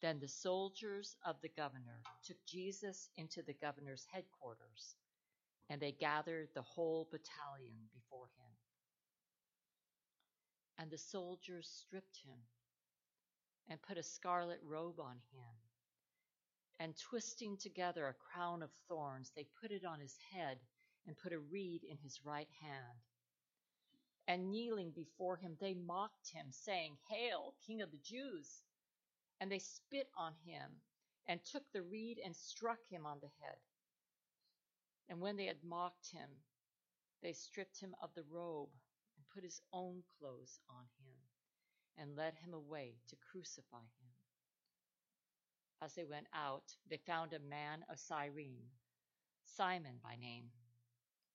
Then 0.00 0.20
the 0.20 0.28
soldiers 0.28 1.16
of 1.26 1.36
the 1.42 1.48
governor 1.48 2.02
took 2.24 2.36
Jesus 2.46 3.08
into 3.16 3.42
the 3.42 3.54
governor's 3.54 4.06
headquarters, 4.12 4.94
and 5.68 5.80
they 5.80 5.92
gathered 5.92 6.48
the 6.54 6.62
whole 6.62 7.08
battalion 7.10 7.88
before 7.92 8.26
him. 8.38 8.52
And 10.78 10.90
the 10.90 10.98
soldiers 10.98 11.68
stripped 11.68 12.18
him 12.24 12.38
and 13.68 13.82
put 13.82 13.98
a 13.98 14.02
scarlet 14.02 14.60
robe 14.64 15.00
on 15.00 15.16
him. 15.32 15.54
And 16.78 16.94
twisting 16.96 17.56
together 17.56 18.06
a 18.06 18.14
crown 18.14 18.62
of 18.62 18.70
thorns, 18.88 19.32
they 19.34 19.46
put 19.60 19.72
it 19.72 19.84
on 19.84 19.98
his 19.98 20.16
head 20.32 20.58
and 21.08 21.18
put 21.18 21.32
a 21.32 21.38
reed 21.40 21.82
in 21.82 21.96
his 22.04 22.20
right 22.24 22.48
hand. 22.62 22.98
And 24.28 24.52
kneeling 24.52 24.92
before 24.94 25.36
him, 25.36 25.56
they 25.60 25.74
mocked 25.74 26.30
him, 26.32 26.46
saying, 26.50 26.96
Hail, 27.10 27.54
King 27.66 27.82
of 27.82 27.90
the 27.90 27.98
Jews! 28.04 28.62
And 29.40 29.50
they 29.50 29.58
spit 29.58 30.08
on 30.16 30.32
him 30.44 30.70
and 31.26 31.40
took 31.44 31.62
the 31.72 31.82
reed 31.82 32.18
and 32.24 32.34
struck 32.34 32.78
him 32.90 33.06
on 33.06 33.18
the 33.20 33.30
head. 33.40 33.58
And 35.08 35.20
when 35.20 35.36
they 35.36 35.46
had 35.46 35.62
mocked 35.62 36.10
him, 36.10 36.28
they 37.22 37.32
stripped 37.32 37.80
him 37.80 37.94
of 38.02 38.10
the 38.14 38.24
robe 38.30 38.70
and 39.16 39.24
put 39.34 39.44
his 39.44 39.60
own 39.72 40.02
clothes 40.18 40.60
on 40.68 40.84
him 41.04 41.14
and 41.96 42.16
led 42.16 42.34
him 42.34 42.54
away 42.54 42.94
to 43.08 43.16
crucify 43.30 43.78
him. 43.78 44.10
As 45.80 45.94
they 45.94 46.04
went 46.04 46.26
out, 46.34 46.74
they 46.88 46.96
found 46.96 47.32
a 47.32 47.38
man 47.38 47.84
of 47.90 47.98
Cyrene, 47.98 48.68
Simon 49.44 49.98
by 50.02 50.16
name. 50.16 50.50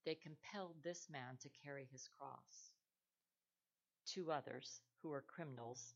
They 0.06 0.16
compelled 0.16 0.76
this 0.84 1.08
man 1.10 1.38
to 1.42 1.50
carry 1.64 1.88
his 1.92 2.10
cross. 2.18 2.74
Two 4.06 4.32
others, 4.32 4.82
who 5.02 5.10
were 5.10 5.22
criminals, 5.22 5.96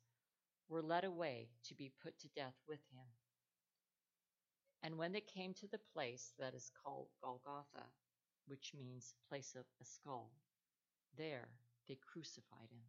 were 0.70 0.82
led 0.82 1.04
away 1.04 1.48
to 1.68 1.74
be 1.76 1.92
put 2.04 2.18
to 2.20 2.28
death 2.36 2.56
with 2.68 2.80
him. 2.92 3.06
And 4.84 4.98
when 4.98 5.12
they 5.12 5.22
came 5.22 5.54
to 5.56 5.68
the 5.68 5.80
place 5.94 6.34
that 6.40 6.54
is 6.54 6.72
called 6.84 7.08
Golgotha, 7.22 7.86
which 8.48 8.74
means 8.78 9.16
place 9.30 9.56
of 9.56 9.66
a 9.82 9.86
skull, 9.86 10.32
there 11.18 11.48
they 11.88 11.98
crucified 12.12 12.70
him, 12.72 12.84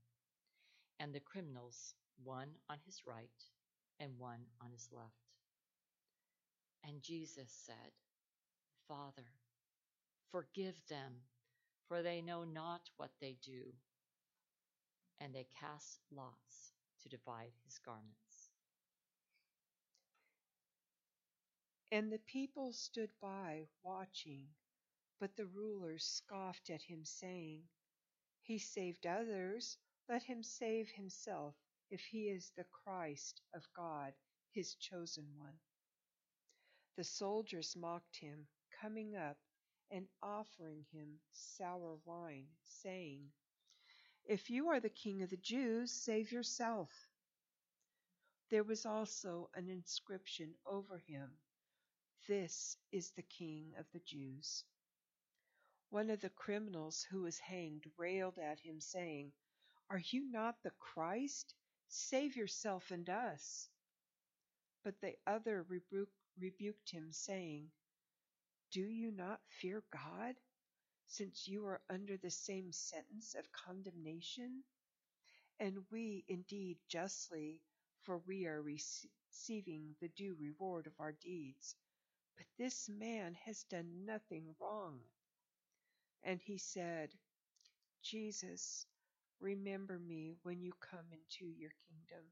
and 0.99 1.15
the 1.15 1.21
criminals, 1.21 1.95
one 2.23 2.49
on 2.69 2.79
his 2.85 3.03
right 3.07 3.31
and 4.01 4.19
one 4.19 4.41
on 4.61 4.71
his 4.73 4.89
left. 4.93 5.13
And 6.87 7.03
Jesus 7.03 7.51
said, 7.67 7.93
Father, 8.87 9.27
forgive 10.31 10.77
them, 10.89 11.13
for 11.89 12.03
they 12.03 12.21
know 12.21 12.45
not 12.45 12.91
what 12.97 13.11
they 13.21 13.37
do. 13.45 13.73
And 15.21 15.35
they 15.35 15.47
cast 15.61 15.99
lots 16.15 16.73
to 17.03 17.09
divide 17.09 17.53
his 17.65 17.79
garments. 17.79 18.51
And 21.91 22.13
the 22.13 22.21
people 22.27 22.73
stood 22.73 23.11
by, 23.21 23.67
watching. 23.83 24.49
But 25.21 25.37
the 25.37 25.47
rulers 25.47 26.05
scoffed 26.05 26.71
at 26.71 26.83
him, 26.83 27.05
saying, 27.05 27.63
He 28.43 28.59
saved 28.59 29.07
others, 29.07 29.79
let 30.09 30.23
him 30.23 30.43
save 30.43 30.91
himself, 30.91 31.55
if 31.91 32.01
he 32.03 32.29
is 32.29 32.53
the 32.57 32.65
Christ 32.65 33.41
of 33.55 33.63
God, 33.75 34.15
his 34.53 34.75
chosen 34.75 35.27
one. 35.39 35.59
The 36.97 37.05
soldiers 37.05 37.77
mocked 37.77 38.17
him, 38.17 38.47
coming 38.81 39.17
up 39.17 39.39
and 39.91 40.07
offering 40.23 40.85
him 40.93 41.21
sour 41.33 41.99
wine, 42.05 42.49
saying, 42.65 43.33
If 44.29 44.49
you 44.49 44.69
are 44.69 44.79
the 44.79 44.91
king 44.91 45.23
of 45.23 45.31
the 45.31 45.37
Jews, 45.37 45.91
save 45.91 46.31
yourself. 46.31 47.11
There 48.51 48.65
was 48.65 48.85
also 48.85 49.49
an 49.55 49.69
inscription 49.71 50.55
over 50.67 50.99
him 50.99 51.39
This 52.29 52.77
is 52.93 53.11
the 53.13 53.23
king 53.23 53.75
of 53.77 53.87
the 53.93 54.01
Jews. 54.01 54.65
One 55.91 56.11
of 56.11 56.21
the 56.21 56.31
criminals 56.31 57.03
who 57.03 57.23
was 57.23 57.39
hanged 57.39 57.85
railed 57.99 58.39
at 58.39 58.61
him, 58.61 58.81
saying, 58.81 59.33
Are 59.91 59.99
you 60.01 60.31
not 60.31 60.63
the 60.63 60.73
Christ? 60.73 61.55
Save 61.89 62.37
yourself 62.37 62.91
and 62.91 63.09
us. 63.11 63.69
But 64.83 65.01
the 65.01 65.17
other 65.27 65.63
rebu- 65.63 66.09
rebuked 66.39 66.91
him, 66.91 67.13
saying, 67.13 67.71
Do 68.73 68.83
you 68.83 69.11
not 69.13 69.41
fear 69.49 69.85
God, 69.93 70.37
since 71.09 71.49
you 71.49 71.67
are 71.67 71.81
under 71.91 72.17
the 72.17 72.31
same 72.31 72.73
sentence 72.73 73.35
of 73.35 73.51
condemnation? 73.53 74.63
And 75.61 75.79
we 75.91 76.25
indeed 76.29 76.79
justly, 76.89 77.63
for 78.03 78.19
we 78.19 78.47
are 78.47 78.63
receiving 78.63 79.97
the 80.01 80.09
due 80.09 80.37
reward 80.39 80.87
of 80.87 80.93
our 81.01 81.13
deeds. 81.13 81.75
But 82.37 82.47
this 82.59 82.89
man 82.89 83.35
has 83.45 83.65
done 83.65 84.05
nothing 84.07 84.55
wrong. 84.61 85.01
And 86.23 86.41
he 86.41 86.59
said, 86.59 87.11
Jesus, 88.03 88.87
remember 89.41 89.99
me 89.99 90.37
when 90.43 90.63
you 90.63 90.73
come 90.81 91.07
into 91.13 91.47
your 91.47 91.73
kingdom. 91.89 92.25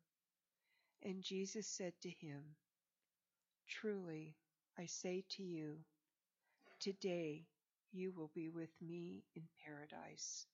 And 1.02 1.22
Jesus 1.22 1.66
said 1.66 1.94
to 2.02 2.10
him, 2.10 2.42
Truly, 3.68 4.36
I 4.78 4.86
say 4.86 5.24
to 5.30 5.42
you, 5.42 5.78
today 6.80 7.46
you 7.92 8.12
will 8.16 8.30
be 8.34 8.48
with 8.48 8.70
me 8.80 9.24
in 9.34 9.42
paradise. 9.64 10.46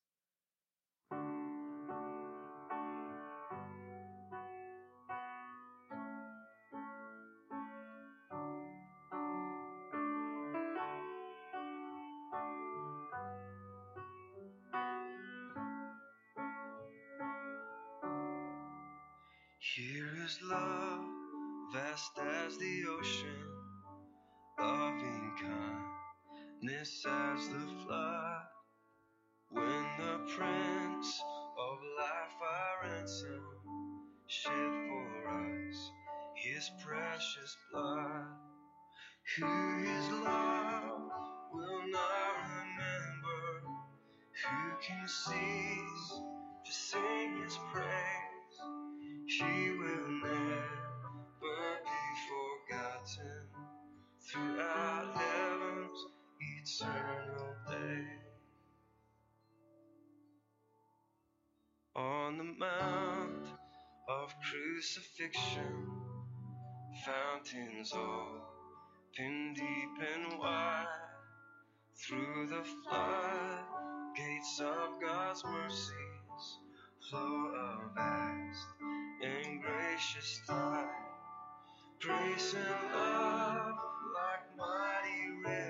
Here 19.58 20.12
is 20.24 20.38
love, 20.42 21.04
vast 21.72 22.18
as 22.18 22.58
the 22.58 22.82
ocean, 22.90 23.48
loving 24.58 25.32
kindness 26.62 27.04
as 27.08 27.48
the 27.48 27.66
flood. 27.84 28.42
When 29.50 29.84
the 29.98 30.18
Prince 30.34 31.22
of 31.58 31.78
Life 31.98 32.38
our 32.42 32.88
ransom 32.90 33.42
shed 34.26 34.52
for 34.52 35.28
us 35.28 35.90
his 36.36 36.70
precious 36.84 37.56
blood. 37.72 38.26
Who 39.36 39.78
his 39.78 40.10
love 40.10 41.10
will 41.52 41.88
not 41.90 42.34
remember, 42.48 43.62
who 44.44 44.72
can 44.82 45.08
cease 45.08 46.20
to 46.64 46.72
sing 46.72 47.42
his 47.44 47.58
praise? 47.72 48.58
He 49.26 49.70
will 49.70 50.10
never 50.22 51.80
be 51.84 52.04
forgotten 52.28 53.48
throughout 54.20 55.14
eternal 56.62 57.54
day. 57.66 58.04
On 61.96 62.38
the 62.38 62.44
mount 62.44 63.48
of 64.08 64.32
crucifixion, 64.48 65.90
fountains 67.04 67.92
open 67.92 69.54
deep 69.54 70.08
and 70.14 70.38
wide. 70.38 70.86
Through 71.96 72.46
the 72.48 72.64
flood 72.64 73.64
gates 74.16 74.60
of 74.60 75.00
God's 75.00 75.42
mercies 75.44 76.58
flow 77.10 77.18
a 77.18 77.90
vast 77.94 78.66
and 79.22 79.62
gracious 79.62 80.40
tide. 80.46 80.86
Grace 82.00 82.54
and 82.54 82.94
love 82.94 83.74
like 84.14 84.56
mighty 84.56 85.30
rivers 85.44 85.61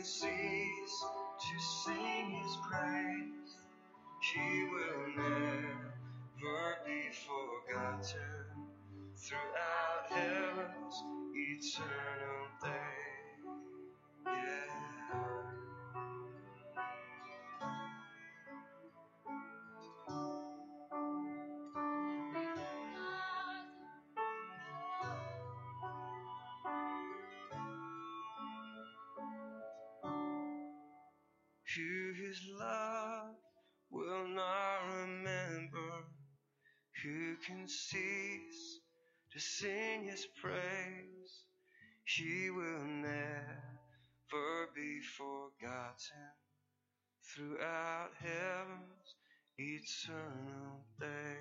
can 0.00 0.06
cease 0.06 1.04
to 1.40 1.60
sing 1.84 2.30
his 2.30 2.56
praise. 2.70 3.56
He 4.22 4.64
will 4.64 5.08
never 5.16 5.59
cease 37.70 38.80
to 39.32 39.40
sing 39.40 40.04
his 40.04 40.26
praise. 40.42 41.44
He 42.04 42.50
will 42.50 42.84
never 42.84 43.46
be 44.74 45.00
forgotten 45.16 46.32
throughout 47.34 48.10
heaven's 48.18 49.14
eternal 49.58 50.84
day. 50.98 51.38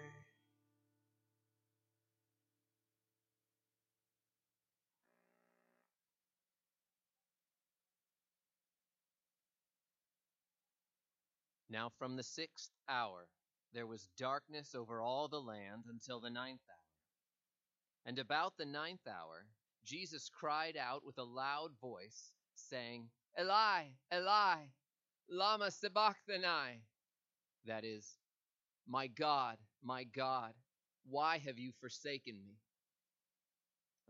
Now 11.70 11.92
from 12.00 12.16
the 12.16 12.24
sixth 12.24 12.72
hour 12.90 13.28
there 13.74 13.88
was 13.88 14.10
darkness 14.18 14.74
over 14.76 15.02
all 15.02 15.28
the 15.28 15.40
land 15.40 15.84
until 15.90 16.20
the 16.20 16.30
ninth 16.30 16.62
hour. 16.70 16.76
And 18.06 18.18
about 18.18 18.58
the 18.58 18.66
ninth 18.66 19.08
hour 19.08 19.46
Jesus 19.86 20.30
cried 20.30 20.78
out 20.78 21.06
with 21.06 21.18
a 21.18 21.24
loud 21.24 21.72
voice, 21.82 22.32
saying, 22.56 23.10
Eli, 23.40 23.86
Eli, 24.14 24.58
lama 25.30 25.72
sabachthani. 25.72 26.84
That 27.66 27.84
is, 27.84 28.18
My 28.88 29.08
God, 29.08 29.58
my 29.84 30.04
God, 30.04 30.54
why 31.10 31.38
have 31.40 31.58
you 31.58 31.72
forsaken 31.80 32.36
me? 32.44 32.58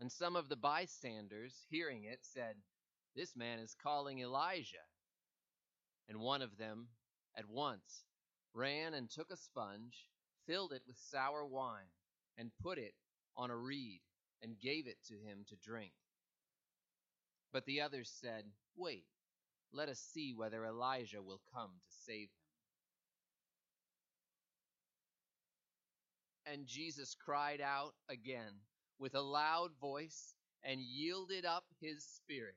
And 0.00 0.10
some 0.10 0.36
of 0.36 0.48
the 0.48 0.56
bystanders, 0.56 1.66
hearing 1.68 2.04
it, 2.04 2.20
said, 2.22 2.56
This 3.14 3.36
man 3.36 3.58
is 3.58 3.76
calling 3.82 4.18
Elijah. 4.18 4.76
And 6.08 6.18
one 6.18 6.42
of 6.42 6.56
them, 6.56 6.88
at 7.36 7.48
once 7.48 8.04
ran 8.54 8.94
and 8.94 9.08
took 9.10 9.30
a 9.30 9.36
sponge, 9.36 10.08
filled 10.46 10.72
it 10.72 10.82
with 10.86 10.96
sour 10.96 11.44
wine, 11.44 11.90
and 12.38 12.50
put 12.62 12.78
it 12.78 12.94
on 13.36 13.50
a 13.50 13.56
reed, 13.56 14.00
and 14.42 14.58
gave 14.58 14.86
it 14.86 14.98
to 15.08 15.14
him 15.14 15.44
to 15.48 15.56
drink. 15.56 15.92
But 17.52 17.64
the 17.66 17.80
others 17.80 18.10
said, 18.20 18.44
Wait, 18.76 19.04
let 19.72 19.88
us 19.88 19.98
see 19.98 20.34
whether 20.34 20.64
Elijah 20.64 21.22
will 21.22 21.40
come 21.54 21.70
to 21.70 21.92
save 22.04 22.28
him. 26.46 26.54
And 26.54 26.66
Jesus 26.66 27.14
cried 27.14 27.60
out 27.60 27.94
again 28.08 28.52
with 28.98 29.14
a 29.14 29.20
loud 29.20 29.70
voice 29.80 30.34
and 30.64 30.80
yielded 30.80 31.44
up 31.44 31.64
his 31.80 32.04
spirit. 32.04 32.56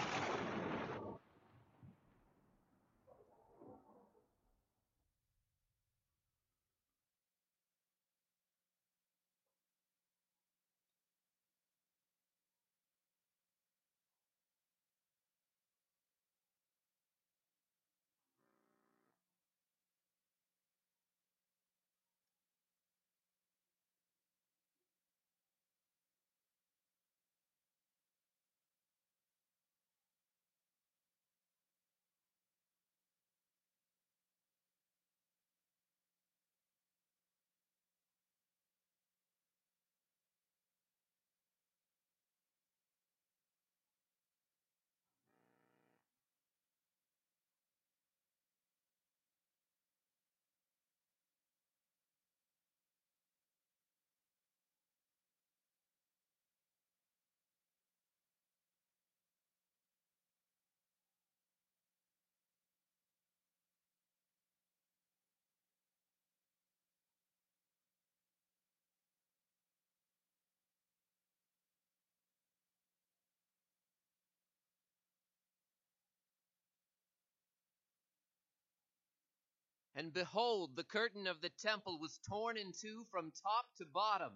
And 80.01 80.11
behold, 80.11 80.71
the 80.75 80.83
curtain 80.83 81.27
of 81.27 81.41
the 81.41 81.51
temple 81.61 81.99
was 81.99 82.19
torn 82.27 82.57
in 82.57 82.71
two 82.71 83.05
from 83.11 83.31
top 83.43 83.67
to 83.77 83.85
bottom. 83.85 84.31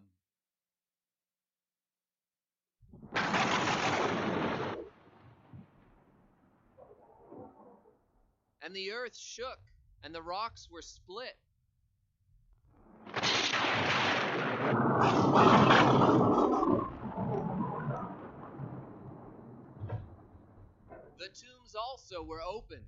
And 8.62 8.76
the 8.76 8.92
earth 8.92 9.18
shook, 9.18 9.58
and 10.04 10.14
the 10.14 10.22
rocks 10.22 10.70
were 10.72 10.84
split. 10.84 11.36
The 21.18 21.26
tombs 21.26 21.74
also 21.74 22.22
were 22.22 22.44
opened, 22.44 22.86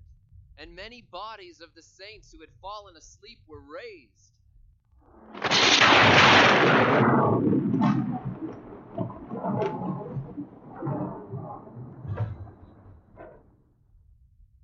and 0.58 0.76
many 0.76 1.02
bodies 1.02 1.62
of 1.62 1.74
the 1.76 1.84
saints 1.84 2.32
who 2.32 2.42
had 2.42 2.50
fallen 2.62 2.96
asleep 2.96 3.40
were 3.48 3.62
raised. 3.62 4.34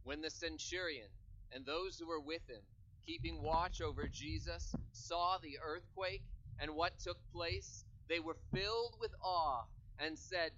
When 0.03 0.21
the 0.21 0.29
centurion 0.29 1.09
and 1.51 1.65
those 1.65 1.97
who 1.99 2.07
were 2.07 2.21
with 2.21 2.47
him, 2.49 2.61
keeping 3.05 3.41
watch 3.43 3.81
over 3.81 4.07
Jesus, 4.07 4.75
saw 4.91 5.37
the 5.37 5.59
earthquake 5.63 6.23
and 6.59 6.75
what 6.75 6.99
took 6.99 7.17
place, 7.33 7.85
they 8.09 8.19
were 8.19 8.37
filled 8.53 8.95
with 8.99 9.11
awe 9.23 9.63
and 9.99 10.17
said, 10.17 10.51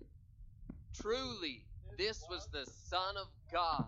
Truly, 1.02 1.66
this 1.98 2.24
was 2.30 2.48
the 2.52 2.66
Son 2.66 3.18
of 3.18 3.28
God. 3.52 3.86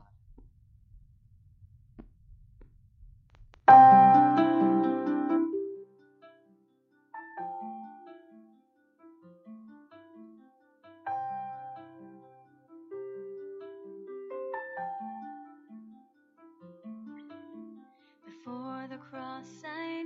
Before 19.38 19.97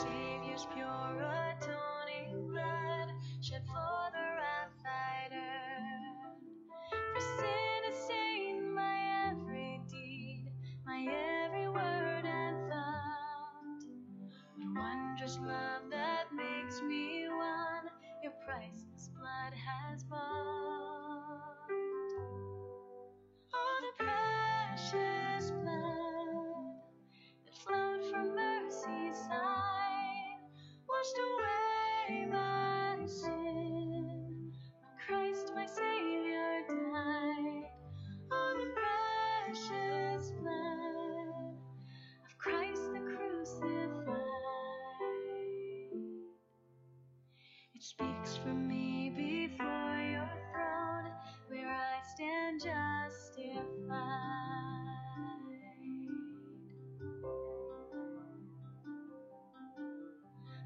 Savior's 0.00 0.66
pure 0.74 1.22
atoning 1.22 2.48
blood 2.48 3.12
shed 3.40 3.62
for 3.64 4.10
the 4.10 4.26
wrath 4.36 4.82
I'd 4.84 5.30
earned. 5.32 6.42
For 7.14 7.20
sin 7.20 7.84
has 7.84 8.04
stained 8.04 8.74
my 8.74 9.30
every 9.30 9.80
deed, 9.88 10.50
my 10.84 11.06
every 11.44 11.68
word 11.68 12.24
and 12.26 12.68
thought. 12.68 13.84
Wondrous 14.74 15.38
love 15.40 15.82
that 15.90 16.24
makes 16.34 16.82
me 16.82 17.28
one, 17.28 17.88
your 18.20 18.32
priceless 18.44 19.10
blood 19.16 19.54
has 19.54 20.02
bought. 20.02 21.70
Oh, 23.54 23.80
the 23.80 24.04
precious 24.04 25.23
for 48.44 48.52
me 48.54 49.10
before 49.16 50.00
your 50.12 50.28
throne 50.52 51.10
where 51.48 51.66
I 51.66 52.00
stand 52.14 52.60
justified. 52.62 53.64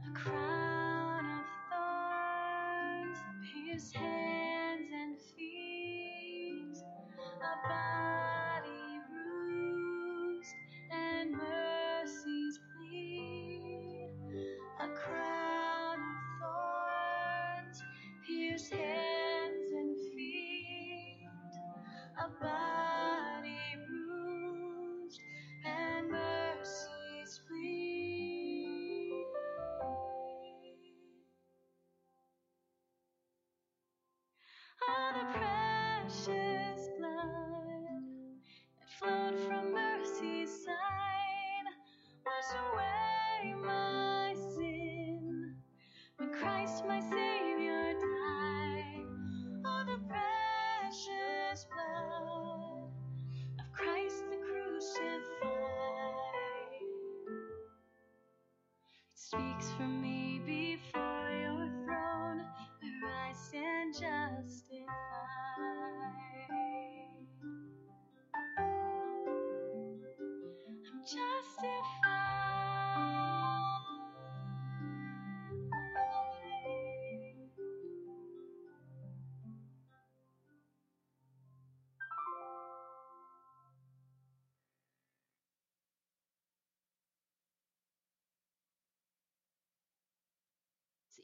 A 0.07 0.11
crown 0.13 1.25
of 1.27 1.47
thorns 1.71 3.19
pierced 3.45 3.95
hands 3.95 4.18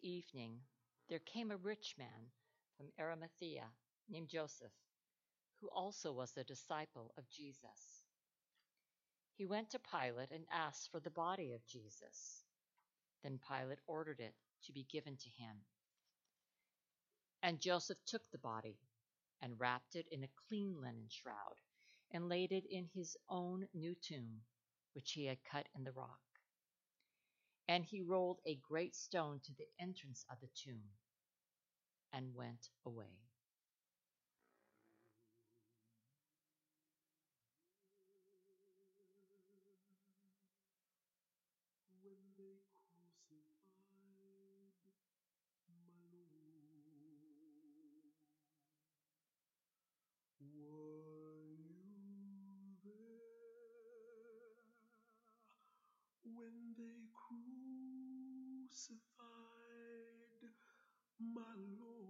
evening, 0.04 0.60
there 1.08 1.20
came 1.20 1.50
a 1.50 1.56
rich 1.56 1.94
man 1.98 2.30
from 2.76 2.92
Arimathea 3.00 3.64
named 4.08 4.28
Joseph, 4.28 4.72
who 5.60 5.68
also 5.68 6.12
was 6.12 6.32
a 6.36 6.44
disciple 6.44 7.12
of 7.18 7.28
Jesus. 7.30 8.04
He 9.36 9.46
went 9.46 9.70
to 9.70 9.78
Pilate 9.78 10.30
and 10.30 10.44
asked 10.52 10.90
for 10.92 11.00
the 11.00 11.10
body 11.10 11.52
of 11.54 11.66
Jesus. 11.66 12.44
Then 13.22 13.40
Pilate 13.48 13.80
ordered 13.86 14.20
it 14.20 14.34
to 14.66 14.72
be 14.72 14.86
given 14.90 15.16
to 15.16 15.28
him. 15.30 15.56
And 17.42 17.60
Joseph 17.60 17.98
took 18.06 18.22
the 18.30 18.38
body 18.38 18.78
and 19.42 19.58
wrapped 19.58 19.96
it 19.96 20.06
in 20.10 20.24
a 20.24 20.28
clean 20.48 20.76
linen 20.80 21.08
shroud 21.08 21.56
and 22.12 22.28
laid 22.28 22.52
it 22.52 22.64
in 22.70 22.88
his 22.94 23.16
own 23.28 23.66
new 23.74 23.94
tomb, 24.02 24.42
which 24.94 25.12
he 25.12 25.26
had 25.26 25.38
cut 25.50 25.66
in 25.76 25.84
the 25.84 25.92
rock. 25.92 26.20
And 27.68 27.84
he 27.84 28.00
rolled 28.00 28.40
a 28.46 28.54
great 28.56 28.96
stone 28.96 29.40
to 29.40 29.52
the 29.54 29.68
entrance 29.78 30.24
of 30.30 30.40
the 30.40 30.48
tomb 30.54 30.92
and 32.12 32.34
went 32.34 32.70
away. 32.86 33.18
when 56.24 56.74
they 56.76 57.06
crucified 58.68 59.00
my 61.18 61.54
Lord? 61.78 62.03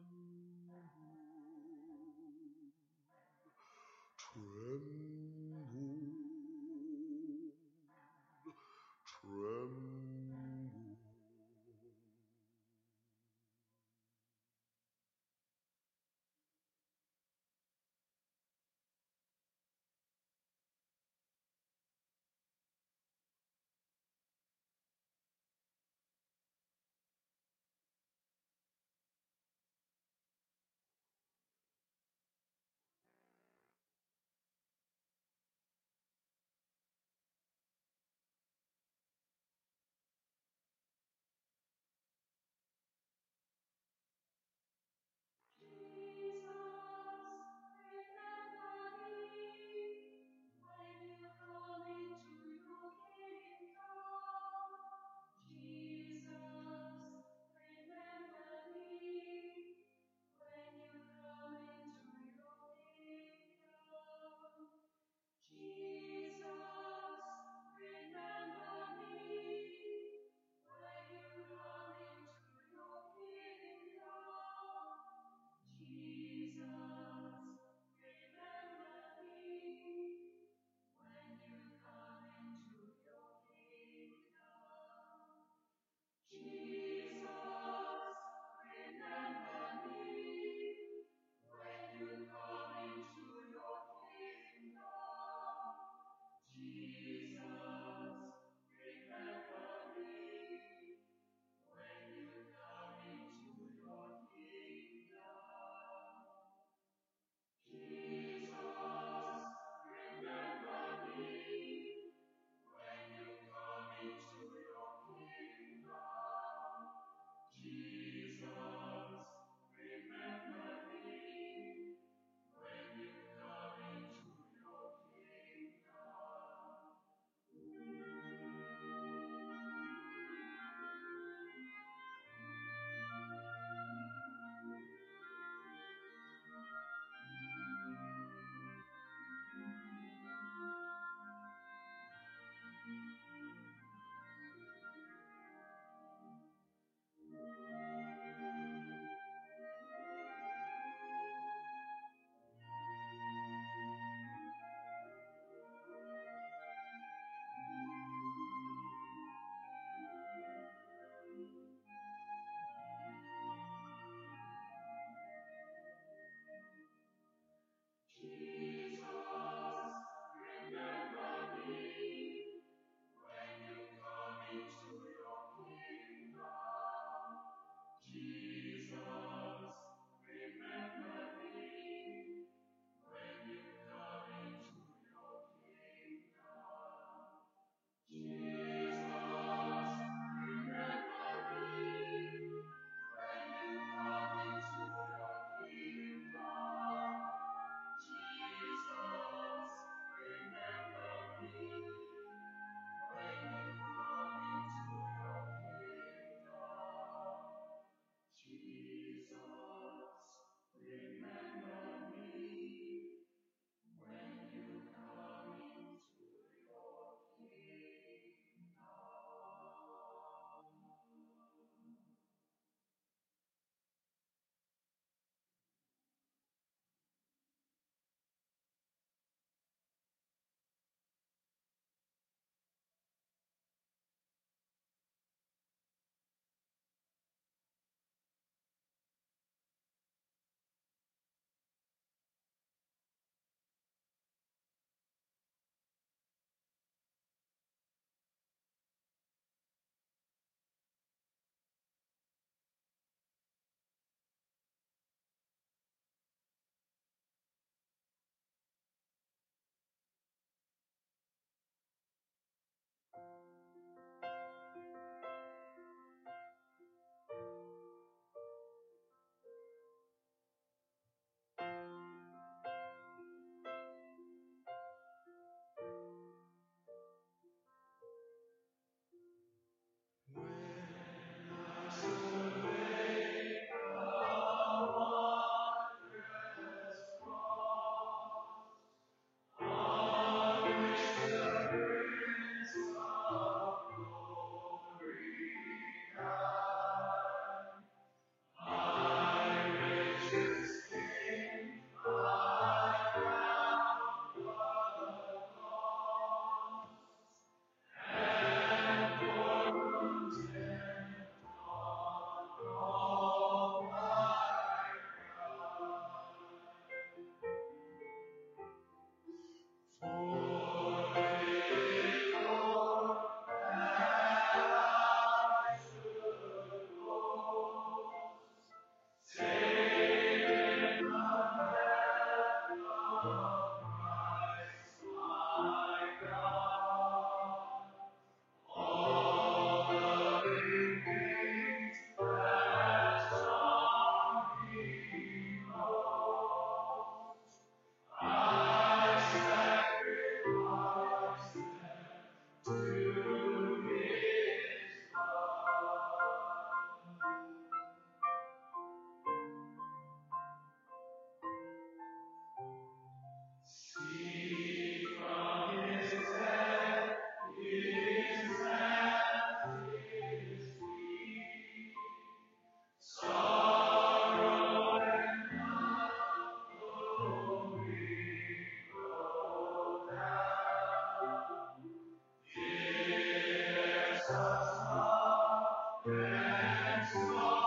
Yes, 387.15 387.58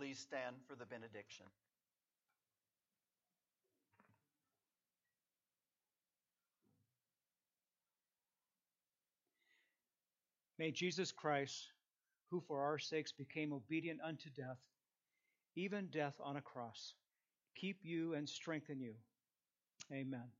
Please 0.00 0.18
stand 0.18 0.56
for 0.66 0.74
the 0.74 0.86
benediction. 0.86 1.44
May 10.58 10.70
Jesus 10.70 11.12
Christ, 11.12 11.68
who 12.30 12.40
for 12.48 12.62
our 12.62 12.78
sakes 12.78 13.12
became 13.12 13.52
obedient 13.52 14.00
unto 14.02 14.30
death, 14.30 14.56
even 15.54 15.88
death 15.88 16.14
on 16.24 16.38
a 16.38 16.40
cross, 16.40 16.94
keep 17.54 17.80
you 17.82 18.14
and 18.14 18.26
strengthen 18.26 18.80
you. 18.80 18.94
Amen. 19.92 20.30